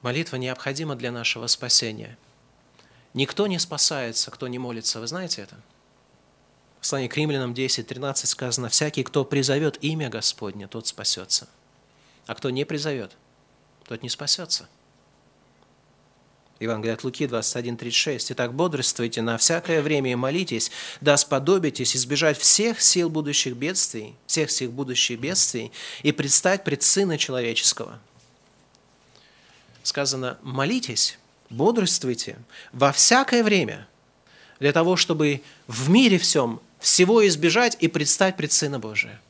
Молитва 0.02 0.38
необходима 0.38 0.96
для 0.96 1.12
нашего 1.12 1.48
спасения. 1.48 2.18
Никто 3.14 3.48
не 3.48 3.60
спасается, 3.60 4.32
кто 4.32 4.48
не 4.48 4.58
молится. 4.58 5.00
Вы 5.00 5.08
знаете 5.08 5.42
это? 5.42 5.56
В 6.78 6.80
послании 6.80 7.10
к 7.10 7.18
римлянам 7.18 7.54
10, 7.54 7.86
13 7.86 8.30
сказано, 8.30 8.70
«Всякий, 8.70 9.04
кто 9.04 9.26
призовет 9.26 9.78
имя 9.84 10.10
Господне, 10.10 10.68
тот 10.68 10.88
спасется». 10.88 11.50
а 12.28 12.36
кто 12.36 12.52
не 12.52 12.64
призовет, 12.64 13.18
тот 13.86 14.04
не 14.04 14.10
спасется. 14.10 14.70
Евангелие 16.60 16.94
от 16.94 17.04
Луки 17.04 17.24
21.36. 17.24 18.28
«Итак, 18.30 18.54
бодрствуйте 18.54 19.22
на 19.22 19.38
всякое 19.38 19.82
время 19.82 20.12
и 20.12 20.16
молитесь, 20.16 20.72
да 21.00 21.16
сподобитесь 21.16 21.96
избежать 21.96 22.38
всех 22.38 22.82
сил 22.82 23.10
будущих 23.10 23.56
бедствий, 23.56 24.16
всех 24.28 24.52
сил 24.52 24.70
будущих 24.70 25.20
бедствий 25.20 25.72
и 26.04 26.12
предстать 26.12 26.66
пред 26.66 26.84
Сына 26.84 27.18
Человеческого». 27.18 28.00
Сказано, 29.84 30.38
молитесь, 30.42 31.18
бодрствуйте 31.50 32.38
во 32.74 32.92
всякое 32.92 33.44
время, 33.44 33.88
для 34.60 34.74
того, 34.74 34.98
чтобы 34.98 35.42
в 35.68 35.90
мире 35.90 36.18
всем 36.18 36.60
всего 36.80 37.26
избежать 37.26 37.78
и 37.80 37.88
предстать 37.88 38.36
пред 38.36 38.52
Сына 38.52 38.80
Божия. 38.80 39.22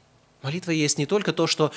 Молитва 0.42 0.72
есть 0.72 0.98
не 0.98 1.06
только 1.06 1.34
то, 1.34 1.46
что 1.46 1.72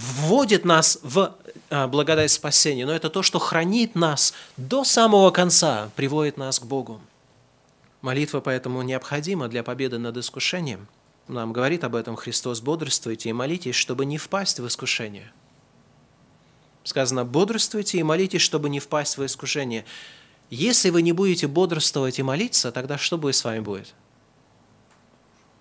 вводит 0.00 0.64
нас 0.64 0.98
в 1.02 1.36
а, 1.68 1.86
благодать 1.86 2.30
спасения, 2.30 2.86
но 2.86 2.92
это 2.92 3.10
то, 3.10 3.22
что 3.22 3.38
хранит 3.38 3.94
нас 3.94 4.32
до 4.56 4.84
самого 4.84 5.30
конца, 5.30 5.90
приводит 5.94 6.36
нас 6.36 6.58
к 6.58 6.64
Богу. 6.64 7.00
Молитва 8.00 8.40
поэтому 8.40 8.80
необходима 8.82 9.48
для 9.48 9.62
победы 9.62 9.98
над 9.98 10.16
искушением. 10.16 10.88
Нам 11.28 11.52
говорит 11.52 11.84
об 11.84 11.94
этом 11.94 12.16
Христос, 12.16 12.60
бодрствуйте 12.60 13.28
и 13.28 13.32
молитесь, 13.34 13.74
чтобы 13.74 14.06
не 14.06 14.16
впасть 14.16 14.58
в 14.58 14.66
искушение. 14.66 15.30
Сказано, 16.82 17.26
бодрствуйте 17.26 17.98
и 17.98 18.02
молитесь, 18.02 18.40
чтобы 18.40 18.70
не 18.70 18.80
впасть 18.80 19.18
в 19.18 19.24
искушение. 19.24 19.84
Если 20.48 20.88
вы 20.88 21.02
не 21.02 21.12
будете 21.12 21.46
бодрствовать 21.46 22.18
и 22.18 22.22
молиться, 22.22 22.72
тогда 22.72 22.96
что 22.96 23.18
будет 23.18 23.36
с 23.36 23.44
вами 23.44 23.60
будет? 23.60 23.94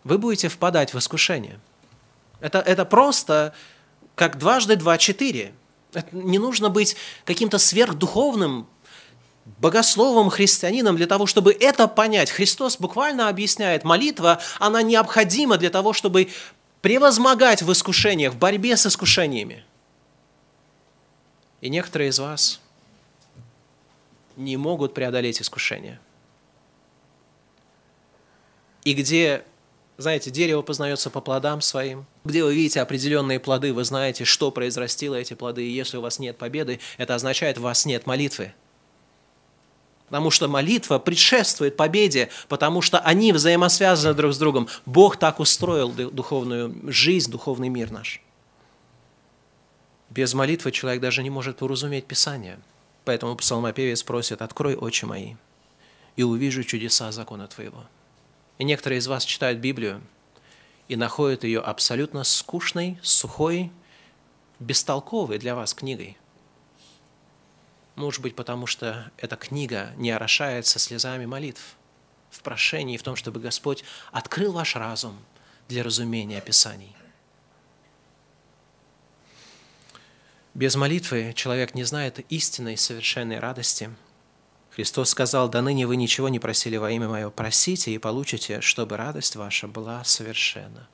Вы 0.06 0.18
будете 0.18 0.48
впадать 0.48 0.94
в 0.94 0.98
искушение. 0.98 1.60
Это, 2.40 2.60
это 2.60 2.86
просто 2.86 3.54
как 4.20 4.38
дважды 4.38 4.76
два– 4.76 4.98
четыре. 5.00 5.54
Не 6.12 6.40
нужно 6.40 6.70
быть 6.70 6.98
каким-то 7.24 7.58
сверхдуховным, 7.58 8.68
богословом, 9.60 10.30
христианином 10.30 10.98
для 10.98 11.08
того, 11.08 11.26
чтобы 11.26 11.54
это 11.58 11.88
понять. 11.88 12.30
Христос 12.30 12.78
буквально 12.78 13.30
объясняет, 13.30 13.86
молитва, 13.86 14.42
она 14.60 14.82
необходима 14.82 15.58
для 15.58 15.70
того, 15.70 15.94
чтобы 15.94 16.28
превозмогать 16.82 17.62
в 17.62 17.72
искушениях, 17.72 18.34
в 18.34 18.38
борьбе 18.38 18.76
с 18.76 18.86
искушениями. 18.86 19.64
И 21.62 21.70
некоторые 21.70 22.10
из 22.10 22.20
вас 22.20 22.60
не 24.36 24.58
могут 24.58 24.94
преодолеть 24.94 25.42
искушение. 25.42 25.98
И 28.84 28.94
где 28.94 29.46
знаете, 30.00 30.32
дерево 30.32 30.62
познается 30.62 31.10
по 31.10 31.20
плодам 31.20 31.60
своим. 31.60 32.06
Где 32.24 32.42
вы 32.42 32.56
видите 32.56 32.80
определенные 32.80 33.38
плоды, 33.38 33.74
вы 33.74 33.84
знаете, 33.84 34.24
что 34.24 34.50
произрастило 34.50 35.16
эти 35.16 35.34
плоды. 35.34 35.68
И 35.68 35.72
если 35.72 35.98
у 35.98 36.02
вас 36.02 36.20
нет 36.20 36.38
победы, 36.38 36.80
это 36.98 37.16
означает, 37.16 37.58
у 37.58 37.64
вас 37.64 37.86
нет 37.86 38.08
молитвы. 38.08 38.54
Потому 40.08 40.32
что 40.32 40.48
молитва 40.48 41.00
предшествует 41.00 41.76
победе, 41.76 42.30
потому 42.48 42.82
что 42.82 43.00
они 43.00 43.34
взаимосвязаны 43.34 44.14
друг 44.14 44.34
с 44.34 44.38
другом. 44.38 44.70
Бог 44.86 45.18
так 45.18 45.42
устроил 45.42 45.92
духовную 45.92 46.74
жизнь, 46.90 47.30
духовный 47.30 47.68
мир 47.68 47.92
наш. 47.92 48.22
Без 50.10 50.34
молитвы 50.34 50.72
человек 50.72 51.02
даже 51.02 51.24
не 51.24 51.30
может 51.30 51.62
уразуметь 51.62 52.06
Писание. 52.06 52.58
Поэтому 53.04 53.36
псалмопевец 53.36 54.04
просит, 54.04 54.42
открой 54.42 54.76
очи 54.76 55.04
мои, 55.04 55.36
и 56.16 56.24
увижу 56.24 56.64
чудеса 56.64 57.12
закона 57.12 57.48
Твоего. 57.48 57.84
И 58.60 58.66
некоторые 58.66 59.00
из 59.00 59.08
вас 59.08 59.24
читают 59.24 59.60
Библию 59.60 60.02
и 60.90 60.96
находят 60.96 61.44
ее 61.44 61.62
абсолютно 61.62 62.24
скучной, 62.26 63.00
сухой, 63.02 63.72
бестолковой 64.60 65.40
для 65.40 65.56
вас 65.56 65.74
книгой. 65.74 66.18
Может 67.96 68.22
быть, 68.22 68.36
потому 68.36 68.68
что 68.68 69.12
эта 69.18 69.38
книга 69.38 69.94
не 69.96 70.12
орошается 70.12 70.78
слезами 70.78 71.26
молитв 71.26 71.76
в 72.32 72.42
прошении, 72.42 72.98
в 72.98 73.04
том, 73.04 73.16
чтобы 73.16 73.40
Господь 73.40 73.84
открыл 74.12 74.52
ваш 74.52 74.76
разум 74.76 75.18
для 75.70 75.82
разумения 75.82 76.42
Писаний. 76.42 76.96
Без 80.54 80.76
молитвы 80.76 81.34
человек 81.34 81.76
не 81.76 81.86
знает 81.86 82.20
истинной 82.30 82.76
совершенной 82.76 83.40
радости– 83.40 83.90
Христос 84.72 85.10
сказал, 85.10 85.50
«Да 85.50 85.62
ныне 85.62 85.88
вы 85.88 85.96
ничего 85.96 86.30
не 86.30 86.40
просили 86.40 86.78
во 86.78 86.92
имя 86.92 87.08
Мое, 87.08 87.30
просите 87.30 87.92
и 87.92 87.98
получите, 87.98 88.62
чтобы 88.62 88.98
радость 88.98 89.36
ваша 89.36 89.68
была 89.68 90.04
совершенна». 90.04 90.88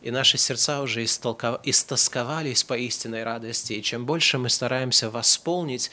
И 0.00 0.10
наши 0.10 0.36
сердца 0.36 0.82
уже 0.82 1.04
истосковались 1.04 2.64
по 2.64 2.76
истинной 2.76 3.22
радости, 3.22 3.74
и 3.74 3.82
чем 3.82 4.04
больше 4.04 4.36
мы 4.38 4.48
стараемся 4.48 5.10
восполнить 5.10 5.92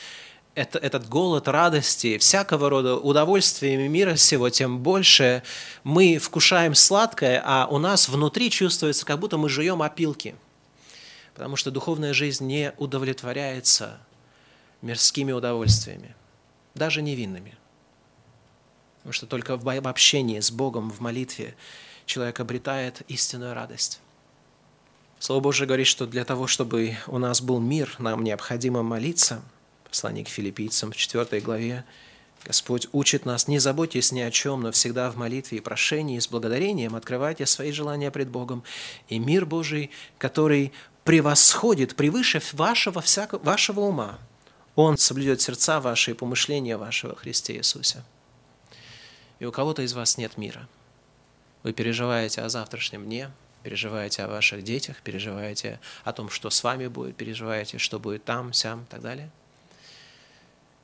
это, 0.56 0.80
этот 0.80 1.08
голод 1.08 1.48
радости, 1.48 2.18
всякого 2.18 2.70
рода 2.70 2.96
удовольствиями 2.96 3.88
мира 3.88 4.16
всего, 4.16 4.50
тем 4.50 4.80
больше 4.80 5.44
мы 5.84 6.18
вкушаем 6.18 6.74
сладкое, 6.74 7.42
а 7.46 7.68
у 7.68 7.78
нас 7.78 8.10
внутри 8.10 8.50
чувствуется, 8.50 9.06
как 9.06 9.20
будто 9.20 9.38
мы 9.38 9.48
жуем 9.48 9.84
опилки. 9.84 10.34
Потому 11.36 11.56
что 11.56 11.70
духовная 11.70 12.14
жизнь 12.14 12.48
не 12.48 12.74
удовлетворяется 12.78 14.00
мирскими 14.82 15.32
удовольствиями, 15.32 16.16
даже 16.76 17.02
невинными. 17.02 17.56
Потому 18.98 19.14
что 19.14 19.26
только 19.26 19.58
в 19.58 19.88
общении 19.88 20.40
с 20.40 20.52
Богом, 20.52 20.90
в 20.92 21.00
молитве, 21.00 21.56
человек 22.06 22.40
обретает 22.40 23.02
истинную 23.08 23.54
радость. 23.54 24.00
Слово 25.20 25.42
Божие 25.42 25.68
говорит, 25.68 25.88
что 25.88 26.06
для 26.06 26.24
того, 26.26 26.48
чтобы 26.48 26.98
у 27.08 27.18
нас 27.18 27.42
был 27.42 27.60
мир, 27.60 27.94
нам 28.00 28.24
необходимо 28.24 28.84
молиться. 28.84 29.42
Послание 29.88 30.24
к 30.24 30.30
филиппийцам 30.30 30.92
в 30.92 30.96
4 30.96 31.42
главе 31.42 31.84
Господь 32.46 32.88
учит 32.94 33.26
нас, 33.26 33.48
не 33.48 33.60
заботьтесь 33.60 34.12
ни 34.12 34.22
о 34.22 34.32
чем, 34.32 34.62
но 34.62 34.72
всегда 34.72 35.12
в 35.12 35.18
молитве 35.18 35.58
и 35.58 35.62
прошении, 35.62 36.20
с 36.20 36.28
благодарением 36.28 36.96
открывайте 36.96 37.46
свои 37.46 37.72
желания 37.72 38.12
пред 38.12 38.30
Богом. 38.30 38.64
И 39.08 39.20
мир 39.20 39.46
Божий, 39.46 39.92
который 40.18 40.72
превосходит, 41.04 41.96
превыше 41.96 42.42
вашего, 42.54 43.02
всякого, 43.02 43.40
вашего 43.44 43.82
ума, 43.82 44.20
он 44.80 44.98
соблюдет 44.98 45.42
сердца 45.42 45.82
ваши 45.82 46.12
и 46.12 46.14
помышления 46.14 46.78
вашего 46.78 47.14
Христе 47.14 47.58
Иисусе. 47.58 48.02
И 49.40 49.46
у 49.46 49.52
кого-то 49.52 49.82
из 49.82 49.94
вас 49.94 50.18
нет 50.18 50.38
мира. 50.38 50.70
Вы 51.64 51.74
переживаете 51.74 52.42
о 52.42 52.50
завтрашнем 52.50 53.04
дне, 53.04 53.30
переживаете 53.64 54.24
о 54.24 54.30
ваших 54.30 54.64
детях, 54.64 55.02
переживаете 55.02 55.82
о 56.06 56.14
том, 56.14 56.30
что 56.30 56.50
с 56.50 56.64
вами 56.64 56.88
будет, 56.88 57.18
переживаете, 57.18 57.78
что 57.78 58.00
будет 58.00 58.24
там, 58.24 58.54
сям 58.54 58.84
и 58.84 58.86
так 58.86 59.02
далее. 59.02 59.30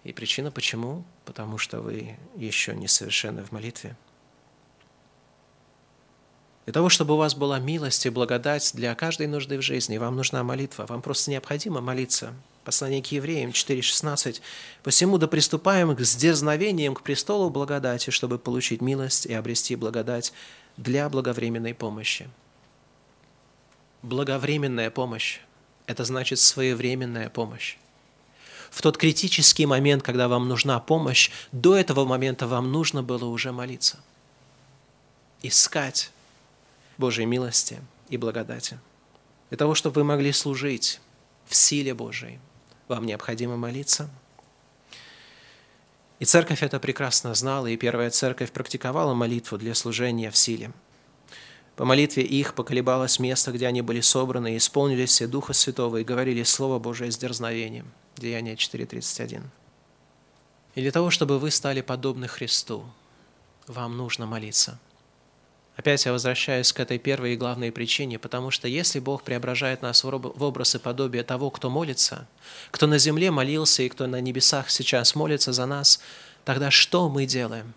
И 0.04 0.12
причина 0.12 0.52
почему? 0.52 1.06
Потому 1.24 1.58
что 1.58 1.80
вы 1.80 2.18
еще 2.36 2.76
не 2.76 2.89
совершенны 2.89 3.46
в 3.46 3.54
молитве. 3.54 3.96
Для 6.66 6.74
того, 6.74 6.89
чтобы 6.89 7.14
у 7.14 7.18
вас 7.18 7.34
была 7.34 7.60
милость 7.60 8.06
и 8.06 8.10
благодать 8.10 8.72
для 8.74 8.93
каждой 8.96 9.28
нужды 9.28 9.58
в 9.58 9.62
жизни, 9.62 9.98
вам 9.98 10.18
нужна 10.18 10.43
молитва. 10.43 10.86
Вам 10.86 11.02
просто 11.02 11.32
необходимо 11.32 11.80
молиться– 11.80 12.34
Послание 12.66 13.03
к 13.03 13.11
евреям 13.11 13.51
4.16. 13.51 14.41
«Посему 14.82 15.20
да 15.20 15.28
приступаем 15.28 15.95
с 15.97 16.16
дерзновением 16.16 16.95
к 16.95 17.03
престолу 17.03 17.51
благодати, 17.51 18.09
чтобы 18.09 18.39
получить 18.39 18.82
милость 18.82 19.28
и 19.28 19.34
обрести 19.34 19.76
благодать 19.76 20.34
для 20.76 21.07
благовременной 21.07 21.76
помощи». 21.76 22.28
Благовременная 24.01 24.89
помощь– 24.89 25.41
это 25.86 26.05
значит 26.05 26.39
своевременная 26.39 27.30
помощь. 27.30 27.78
В 28.72 28.82
тот 28.82 28.97
критический 28.97 29.68
момент, 29.68 30.01
когда 30.01 30.28
вам 30.28 30.47
нужна 30.47 30.80
помощь, 30.80 31.30
до 31.51 31.76
этого 31.76 32.03
момента 32.03 32.47
вам 32.47 32.72
нужно 32.72 33.03
было 33.03 33.26
уже 33.26 33.51
молиться, 33.51 33.99
искать 35.43 36.11
Божьей 36.97 37.28
милости 37.28 37.80
и 38.09 38.18
благодати, 38.18 38.80
для 39.49 39.57
того, 39.59 39.76
чтобы 39.76 40.01
вы 40.01 40.03
могли 40.03 40.32
служить 40.32 40.99
в 41.47 41.55
силе 41.55 41.93
Божией, 41.93 42.39
вам 42.88 43.06
необходимо 43.06 43.58
молиться. 43.58 44.10
И 46.20 46.26
церковь 46.26 46.64
это 46.64 46.80
прекрасно 46.80 47.34
знала, 47.34 47.68
и 47.68 47.78
первая 47.78 48.10
церковь 48.10 48.52
практиковала 48.52 49.14
молитву 49.14 49.58
для 49.58 49.76
служения 49.76 50.32
в 50.32 50.38
силе. 50.38 50.72
По 51.76 51.84
молитве 51.84 52.24
их 52.24 52.54
поколебалось 52.54 53.20
место, 53.20 53.52
где 53.52 53.68
они 53.68 53.82
были 53.82 54.00
собраны, 54.00 54.54
и 54.54 54.58
исполнились 54.58 55.10
все 55.10 55.28
Духа 55.28 55.52
Святого, 55.52 55.98
и 55.98 56.06
говорили 56.06 56.44
Слово 56.44 56.80
Божие 56.80 57.12
с 57.12 57.18
дерзновением. 57.18 57.92
Деяние 58.16 58.56
4.31. 58.56 59.44
И 60.76 60.82
для 60.82 60.92
того, 60.92 61.10
чтобы 61.10 61.38
вы 61.38 61.52
стали 61.52 61.82
подобны 61.82 62.28
Христу, 62.28 62.86
вам 63.68 63.98
нужно 63.98 64.26
молиться– 64.26 64.80
Опять 65.76 66.05
я 66.05 66.13
возвращаюсь 66.13 66.71
к 66.71 66.80
этой 66.80 66.97
первой 66.97 67.34
и 67.34 67.38
главной 67.38 67.71
причине, 67.71 68.17
потому 68.17 68.49
что 68.49 68.67
если 68.67 68.99
Бог 68.99 69.23
преображает 69.23 69.82
нас 69.82 70.03
в 70.03 70.43
образ 70.43 70.76
и 70.76 70.80
подобие 70.80 71.23
того, 71.23 71.49
кто 71.49 71.69
молится, 71.69 72.28
кто 72.71 72.88
на 72.88 72.97
земле 72.97 73.30
молился 73.30 73.84
и 73.84 73.89
кто 73.89 74.07
на 74.07 74.21
небесах 74.21 74.69
сейчас 74.69 75.15
молится 75.15 75.51
за 75.51 75.65
нас, 75.65 75.99
тогда 76.45 76.71
что 76.71 77.09
мы 77.09 77.26
делаем? 77.26 77.73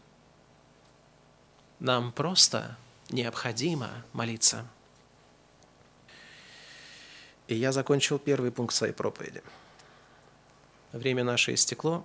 Нам 1.81 2.13
просто 2.13 2.77
необходимо 3.11 3.91
молиться. 4.13 4.65
И 7.49 7.57
я 7.57 7.73
закончил 7.73 8.19
первый 8.19 8.53
пункт 8.53 8.75
своей 8.75 8.93
проповеди. 8.93 9.43
Время 10.93 11.25
наше 11.25 11.55
истекло. 11.55 12.05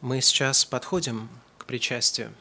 Мы 0.00 0.20
сейчас 0.22 0.64
подходим 0.64 1.28
к 1.58 1.66
причастию. 1.66 2.32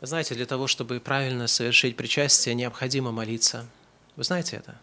Вы 0.00 0.06
знаете, 0.06 0.34
для 0.34 0.46
того, 0.46 0.66
чтобы 0.66 0.98
правильно 0.98 1.46
совершить 1.46 1.96
причастие, 1.96 2.54
необходимо 2.54 3.12
молиться. 3.12 3.66
Вы 4.16 4.24
знаете 4.24 4.56
это? 4.56 4.80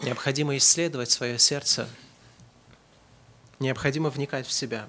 Необходимо 0.00 0.56
исследовать 0.56 1.10
свое 1.10 1.38
сердце. 1.38 1.86
Необходимо 3.58 4.08
вникать 4.08 4.46
в 4.46 4.52
себя. 4.52 4.88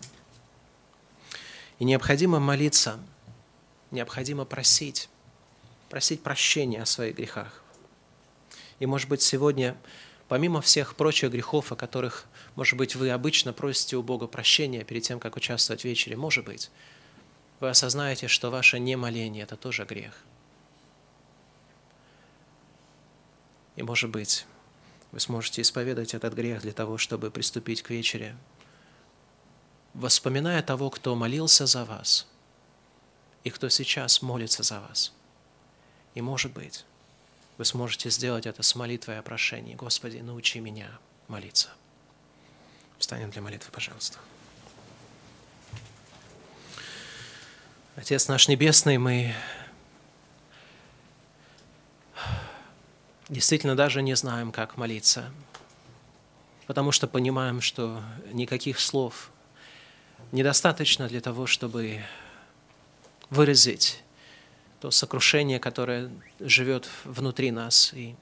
И 1.79 1.83
необходимо 1.83 2.39
молиться. 2.39 2.99
Необходимо 3.91 4.45
просить. 4.45 5.09
Просить 5.89 6.23
прощения 6.23 6.81
о 6.81 6.85
своих 6.85 7.17
грехах. 7.17 7.61
И, 8.79 8.85
может 8.85 9.09
быть, 9.09 9.21
сегодня, 9.21 9.75
помимо 10.29 10.61
всех 10.61 10.95
прочих 10.95 11.31
грехов, 11.31 11.73
о 11.73 11.75
которых, 11.75 12.27
может 12.55 12.77
быть, 12.77 12.95
вы 12.95 13.09
обычно 13.09 13.51
просите 13.51 13.97
у 13.97 14.03
Бога 14.03 14.27
прощения 14.27 14.85
перед 14.85 15.03
тем, 15.03 15.19
как 15.19 15.35
участвовать 15.35 15.81
в 15.81 15.85
вечере, 15.85 16.15
может 16.15 16.45
быть, 16.45 16.71
вы 17.59 17.69
осознаете, 17.69 18.27
что 18.27 18.49
ваше 18.49 18.79
немоление– 18.79 19.43
это 19.45 19.57
тоже 19.57 19.85
грех. 19.85 20.13
И, 23.75 23.83
может 23.83 24.09
быть, 24.09 24.45
вы 25.11 25.19
сможете 25.19 25.61
исповедовать 25.61 26.13
этот 26.13 26.33
грех 26.33 26.61
для 26.61 26.73
того, 26.73 26.97
чтобы 26.97 27.31
приступить 27.31 27.81
к 27.81 27.89
вечере, 27.89 28.35
воспоминая 29.93 30.61
того, 30.61 30.89
кто 30.89 31.15
молился 31.15 31.65
за 31.65 31.85
вас 31.85 32.27
и 33.43 33.49
кто 33.49 33.69
сейчас 33.69 34.21
молится 34.21 34.63
за 34.63 34.79
вас. 34.81 35.13
И, 36.13 36.21
может 36.21 36.53
быть, 36.53 36.85
вы 37.57 37.65
сможете 37.65 38.09
сделать 38.09 38.45
это 38.45 38.63
с 38.63 38.75
молитвой 38.75 39.19
о 39.19 39.21
прошении. 39.21 39.75
Господи, 39.75 40.17
научи 40.17 40.59
меня 40.59 40.97
молиться. 41.27 41.69
Встанем 42.97 43.31
для 43.31 43.41
молитвы, 43.41 43.71
пожалуйста. 43.71 44.17
Отец 47.99 48.29
наш 48.29 48.47
Небесный, 48.47 48.97
мы 48.97 49.35
действительно 53.27 53.75
даже 53.75 54.01
не 54.01 54.15
знаем, 54.15 54.53
как 54.53 54.77
молиться, 54.77 55.33
потому 56.65 56.93
что 56.93 57.09
понимаем, 57.09 57.59
что 57.59 58.01
никаких 58.31 58.79
слов 58.79 59.31
недостаточно 60.31 61.09
для 61.09 61.19
того, 61.19 61.45
чтобы 61.45 62.01
выразить 63.29 64.01
то 64.79 64.91
сокрушение, 64.91 65.59
которое 65.59 66.09
живет 66.39 66.87
внутри 67.03 67.51
нас, 67.51 67.93
и 67.93 68.15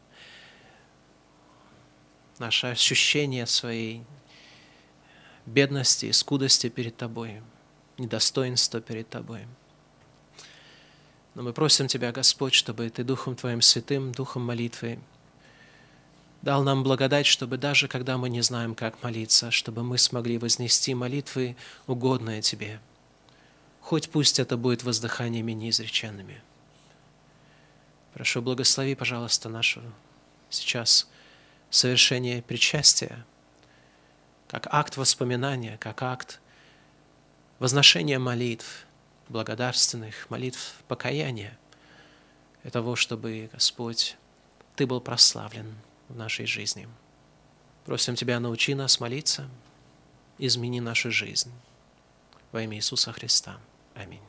наше 2.40 2.66
ощущение 2.66 3.46
своей 3.46 4.04
бедности 5.46 6.08
и 6.08 6.12
скудости 6.14 6.68
перед 6.68 6.98
Тобой, 6.98 7.44
недостоинства 8.00 8.82
перед 8.82 9.08
Тобой. 9.08 9.46
Но 11.38 11.44
мы 11.44 11.54
просим 11.54 11.88
Тебя, 11.88 12.12
Господь, 12.12 12.56
чтобы 12.56 12.90
Ты 12.90 13.04
Духом 13.04 13.36
Твоим 13.36 13.62
Святым, 13.62 14.12
Духом 14.12 14.44
молитвы, 14.44 14.98
дал 16.42 16.64
нам 16.64 16.84
благодать, 16.84 17.28
чтобы 17.28 17.58
даже 17.58 17.88
когда 17.88 18.18
мы 18.18 18.28
не 18.30 18.42
знаем, 18.42 18.76
как 18.76 19.02
молиться, 19.04 19.52
чтобы 19.52 19.84
мы 19.84 19.98
смогли 19.98 20.38
вознести 20.38 20.94
молитвы, 20.96 21.56
угодные 21.86 22.42
Тебе– 22.42 22.82
хоть 23.88 24.10
пусть 24.10 24.38
это 24.38 24.58
будет 24.58 24.84
воздыханиями 24.84 25.54
неизреченными. 25.54 26.42
Прошу, 28.14 28.42
благослови, 28.42 28.96
пожалуйста, 28.96 29.48
нашу 29.48 29.82
сейчас 30.50 31.08
совершение 31.70 32.42
причастия, 32.42 33.26
как 34.50 34.68
акт 34.70 34.98
воспоминания, 34.98 35.78
как 35.78 36.04
акт 36.04 36.42
возношения 37.60 38.20
молитв, 38.20 38.87
благодарственных 39.30 40.30
молитв 40.30 40.76
покаяния, 40.88 41.58
для 42.64 42.72
того, 42.72 42.96
чтобы, 42.96 43.50
Господь, 43.52 44.18
Ты 44.76 44.86
был 44.86 45.02
прославлен 45.02 45.76
в 46.10 46.16
нашей 46.16 46.46
жизни. 46.46 46.88
Просим 47.86 48.16
Тебя, 48.16 48.40
научи 48.40 48.74
нас 48.76 49.00
молиться, 49.00 49.50
измени 50.38 50.82
нашу 50.82 51.12
жизнь 51.12 51.52
во 52.52 52.62
имя 52.62 52.78
Иисуса 52.78 53.12
Христа. 53.12 53.60
Аминь. 53.96 54.22